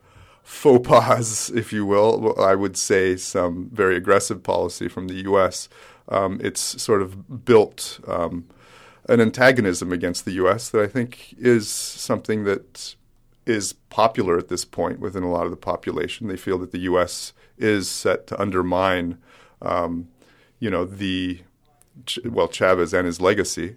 faux 0.43 0.87
pas, 0.87 1.51
if 1.55 1.73
you 1.73 1.87
will, 1.87 2.39
I 2.41 2.55
would 2.55 2.77
say 2.77 3.17
some 3.17 3.71
very 3.73 3.97
aggressive 3.97 4.43
policy 4.43 4.89
from 4.89 5.09
the 5.09 5.23
U.S. 5.25 5.69
Um, 6.09 6.41
it's 6.43 6.61
sort 6.83 7.03
of 7.03 7.45
built 7.45 8.01
um, 8.07 8.47
an 9.09 9.21
antagonism 9.21 9.93
against 9.93 10.25
the 10.25 10.33
U.S. 10.33 10.69
that 10.71 10.83
I 10.83 10.87
think 10.87 11.35
is 11.39 11.69
something 11.69 12.45
that 12.45 12.95
is 13.47 13.73
popular 13.73 14.37
at 14.39 14.49
this 14.49 14.65
point 14.65 15.01
within 15.01 15.23
a 15.23 15.31
lot 15.31 15.45
of 15.45 15.51
the 15.51 15.57
population. 15.57 16.29
They 16.29 16.37
feel 16.37 16.59
that 16.59 16.73
the 16.73 16.81
U.S. 16.81 17.33
is 17.57 17.91
set 17.91 18.27
to 18.29 18.41
undermine, 18.41 19.19
um, 19.63 20.09
you 20.59 20.71
know, 20.71 20.85
the 20.85 21.41
well, 22.25 22.49
Chavez 22.49 22.95
and 22.95 23.07
his 23.07 23.21
legacy. 23.21 23.77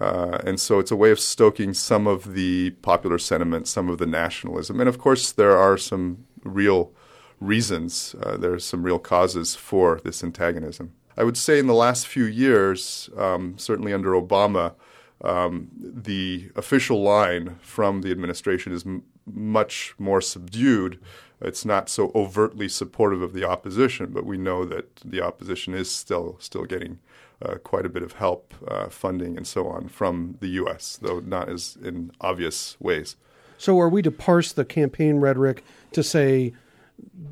Uh, 0.00 0.38
and 0.44 0.60
so 0.60 0.78
it's 0.78 0.90
a 0.90 0.96
way 0.96 1.10
of 1.10 1.18
stoking 1.18 1.74
some 1.74 2.06
of 2.06 2.34
the 2.34 2.70
popular 2.82 3.18
sentiment, 3.18 3.66
some 3.66 3.88
of 3.88 3.98
the 3.98 4.06
nationalism. 4.06 4.80
And 4.80 4.88
of 4.88 4.98
course, 4.98 5.32
there 5.32 5.56
are 5.56 5.76
some 5.76 6.24
real 6.44 6.92
reasons, 7.40 8.14
uh, 8.22 8.36
there 8.36 8.52
are 8.52 8.58
some 8.58 8.82
real 8.82 8.98
causes 8.98 9.54
for 9.56 10.00
this 10.04 10.22
antagonism. 10.22 10.92
I 11.16 11.24
would 11.24 11.36
say 11.36 11.58
in 11.58 11.66
the 11.66 11.74
last 11.74 12.06
few 12.06 12.24
years, 12.24 13.10
um, 13.16 13.58
certainly 13.58 13.92
under 13.92 14.10
Obama, 14.10 14.74
um, 15.22 15.68
the 15.78 16.50
official 16.56 17.02
line 17.02 17.58
from 17.60 18.00
the 18.02 18.10
administration 18.10 18.72
is 18.72 18.86
m- 18.86 19.02
much 19.26 19.94
more 19.98 20.20
subdued. 20.20 20.98
It's 21.40 21.64
not 21.64 21.88
so 21.88 22.10
overtly 22.14 22.68
supportive 22.68 23.22
of 23.22 23.32
the 23.32 23.44
opposition, 23.44 24.12
but 24.12 24.24
we 24.24 24.38
know 24.38 24.64
that 24.64 24.96
the 25.04 25.20
opposition 25.20 25.74
is 25.74 25.90
still 25.90 26.36
still 26.38 26.64
getting 26.64 26.98
uh, 27.42 27.56
quite 27.56 27.86
a 27.86 27.88
bit 27.88 28.02
of 28.02 28.14
help, 28.14 28.54
uh, 28.68 28.88
funding, 28.88 29.36
and 29.36 29.46
so 29.46 29.66
on 29.66 29.88
from 29.88 30.36
the 30.40 30.48
U.S., 30.48 30.98
though 31.00 31.20
not 31.20 31.48
as 31.48 31.78
in 31.82 32.12
obvious 32.20 32.76
ways. 32.80 33.16
So, 33.56 33.78
are 33.78 33.88
we 33.88 34.02
to 34.02 34.10
parse 34.10 34.52
the 34.52 34.64
campaign 34.64 35.16
rhetoric 35.16 35.64
to 35.92 36.02
say 36.02 36.54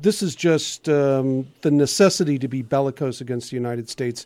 this 0.01 0.21
is 0.21 0.35
just 0.35 0.87
um, 0.89 1.47
the 1.61 1.71
necessity 1.71 2.39
to 2.39 2.47
be 2.47 2.61
bellicose 2.61 3.21
against 3.21 3.49
the 3.49 3.55
United 3.55 3.89
States? 3.89 4.25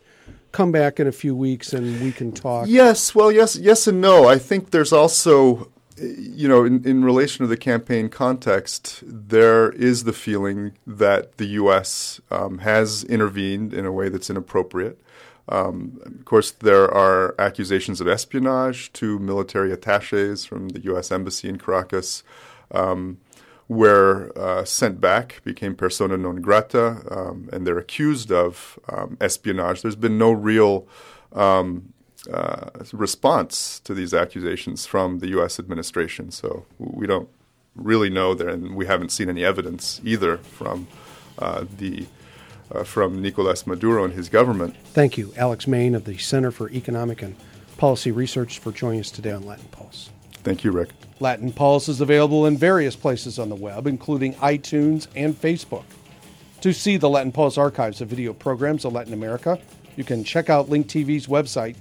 Come 0.52 0.70
back 0.70 1.00
in 1.00 1.06
a 1.06 1.12
few 1.12 1.34
weeks 1.34 1.72
and 1.72 2.00
we 2.00 2.12
can 2.12 2.30
talk. 2.30 2.66
Yes, 2.68 3.14
well, 3.14 3.32
yes, 3.32 3.56
yes, 3.56 3.86
and 3.86 4.00
no. 4.00 4.28
I 4.28 4.38
think 4.38 4.70
there's 4.70 4.92
also 4.92 5.70
you 5.96 6.48
know, 6.48 6.64
in, 6.64 6.84
in 6.84 7.04
relation 7.04 7.44
to 7.44 7.46
the 7.46 7.56
campaign 7.56 8.08
context, 8.08 9.02
there 9.06 9.70
is 9.70 10.04
the 10.04 10.12
feeling 10.12 10.72
that 10.86 11.36
the 11.38 11.46
U.S. 11.46 12.20
Um, 12.30 12.58
has 12.58 13.04
intervened 13.04 13.72
in 13.72 13.86
a 13.86 13.92
way 13.92 14.08
that's 14.08 14.30
inappropriate. 14.30 15.00
Um, 15.48 16.00
of 16.04 16.24
course, 16.24 16.50
there 16.50 16.92
are 16.92 17.34
accusations 17.38 18.00
of 18.00 18.08
espionage 18.08 18.92
to 18.94 19.18
military 19.18 19.72
attaches 19.72 20.44
from 20.44 20.70
the 20.70 20.80
U.S. 20.84 21.12
Embassy 21.12 21.48
in 21.48 21.58
Caracas, 21.58 22.24
um, 22.70 23.18
where 23.66 24.36
uh, 24.38 24.64
sent 24.64 25.00
back 25.00 25.42
became 25.44 25.74
persona 25.74 26.16
non 26.16 26.36
grata, 26.36 27.02
um, 27.10 27.48
and 27.52 27.66
they're 27.66 27.78
accused 27.78 28.30
of 28.30 28.78
um, 28.88 29.16
espionage. 29.20 29.82
There's 29.82 29.96
been 29.96 30.18
no 30.18 30.32
real 30.32 30.86
um, 31.32 31.92
uh, 32.32 32.70
response 32.92 33.80
to 33.80 33.94
these 33.94 34.14
accusations 34.14 34.86
from 34.86 35.18
the 35.18 35.28
U.S. 35.28 35.58
administration, 35.58 36.30
so 36.30 36.66
we 36.78 37.06
don't 37.06 37.28
really 37.74 38.10
know 38.10 38.34
there, 38.34 38.48
and 38.48 38.74
we 38.76 38.86
haven't 38.86 39.10
seen 39.10 39.28
any 39.28 39.44
evidence 39.44 40.00
either 40.04 40.38
from 40.38 40.86
uh, 41.38 41.64
the 41.78 42.06
uh, 42.72 42.84
from 42.84 43.20
Nicolas 43.20 43.66
Maduro 43.66 44.04
and 44.04 44.14
his 44.14 44.28
government. 44.28 44.74
Thank 44.92 45.18
you, 45.18 45.32
Alex 45.36 45.66
Main 45.66 45.94
of 45.94 46.04
the 46.04 46.16
Center 46.18 46.50
for 46.50 46.70
Economic 46.70 47.22
and 47.22 47.36
Policy 47.76 48.10
Research, 48.10 48.58
for 48.58 48.72
joining 48.72 49.00
us 49.00 49.10
today 49.10 49.32
on 49.32 49.44
Latin 49.44 49.66
Pulse. 49.70 50.10
Thank 50.42 50.64
you, 50.64 50.70
Rick. 50.70 50.90
Latin 51.20 51.52
Pulse 51.52 51.88
is 51.88 52.00
available 52.00 52.46
in 52.46 52.56
various 52.56 52.96
places 52.96 53.38
on 53.38 53.48
the 53.48 53.54
web, 53.54 53.86
including 53.86 54.34
iTunes 54.34 55.06
and 55.14 55.40
Facebook. 55.40 55.84
To 56.60 56.72
see 56.72 56.96
the 56.96 57.10
Latin 57.10 57.30
Pulse 57.30 57.58
archives 57.58 58.00
of 58.00 58.08
video 58.08 58.32
programs 58.32 58.84
of 58.84 58.92
Latin 58.92 59.12
America, 59.12 59.58
you 59.96 60.04
can 60.04 60.24
check 60.24 60.50
out 60.50 60.68
Link 60.68 60.88
TV's 60.88 61.26
website, 61.26 61.76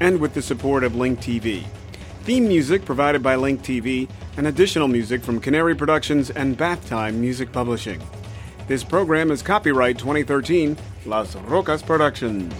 and 0.00 0.20
with 0.20 0.34
the 0.34 0.42
support 0.42 0.84
of 0.84 0.94
Link 0.94 1.20
TV. 1.20 1.64
Theme 2.24 2.48
music 2.48 2.84
provided 2.84 3.22
by 3.22 3.36
Link 3.36 3.62
TV, 3.62 4.08
and 4.36 4.46
additional 4.46 4.88
music 4.88 5.22
from 5.22 5.40
Canary 5.40 5.74
Productions 5.74 6.30
and 6.30 6.56
Bath 6.56 6.88
Time 6.88 7.20
Music 7.20 7.52
Publishing. 7.52 8.02
This 8.68 8.84
program 8.84 9.30
is 9.30 9.42
copyright 9.42 9.98
2013, 9.98 10.76
Las 11.06 11.36
Rocas 11.36 11.82
Productions. 11.82 12.52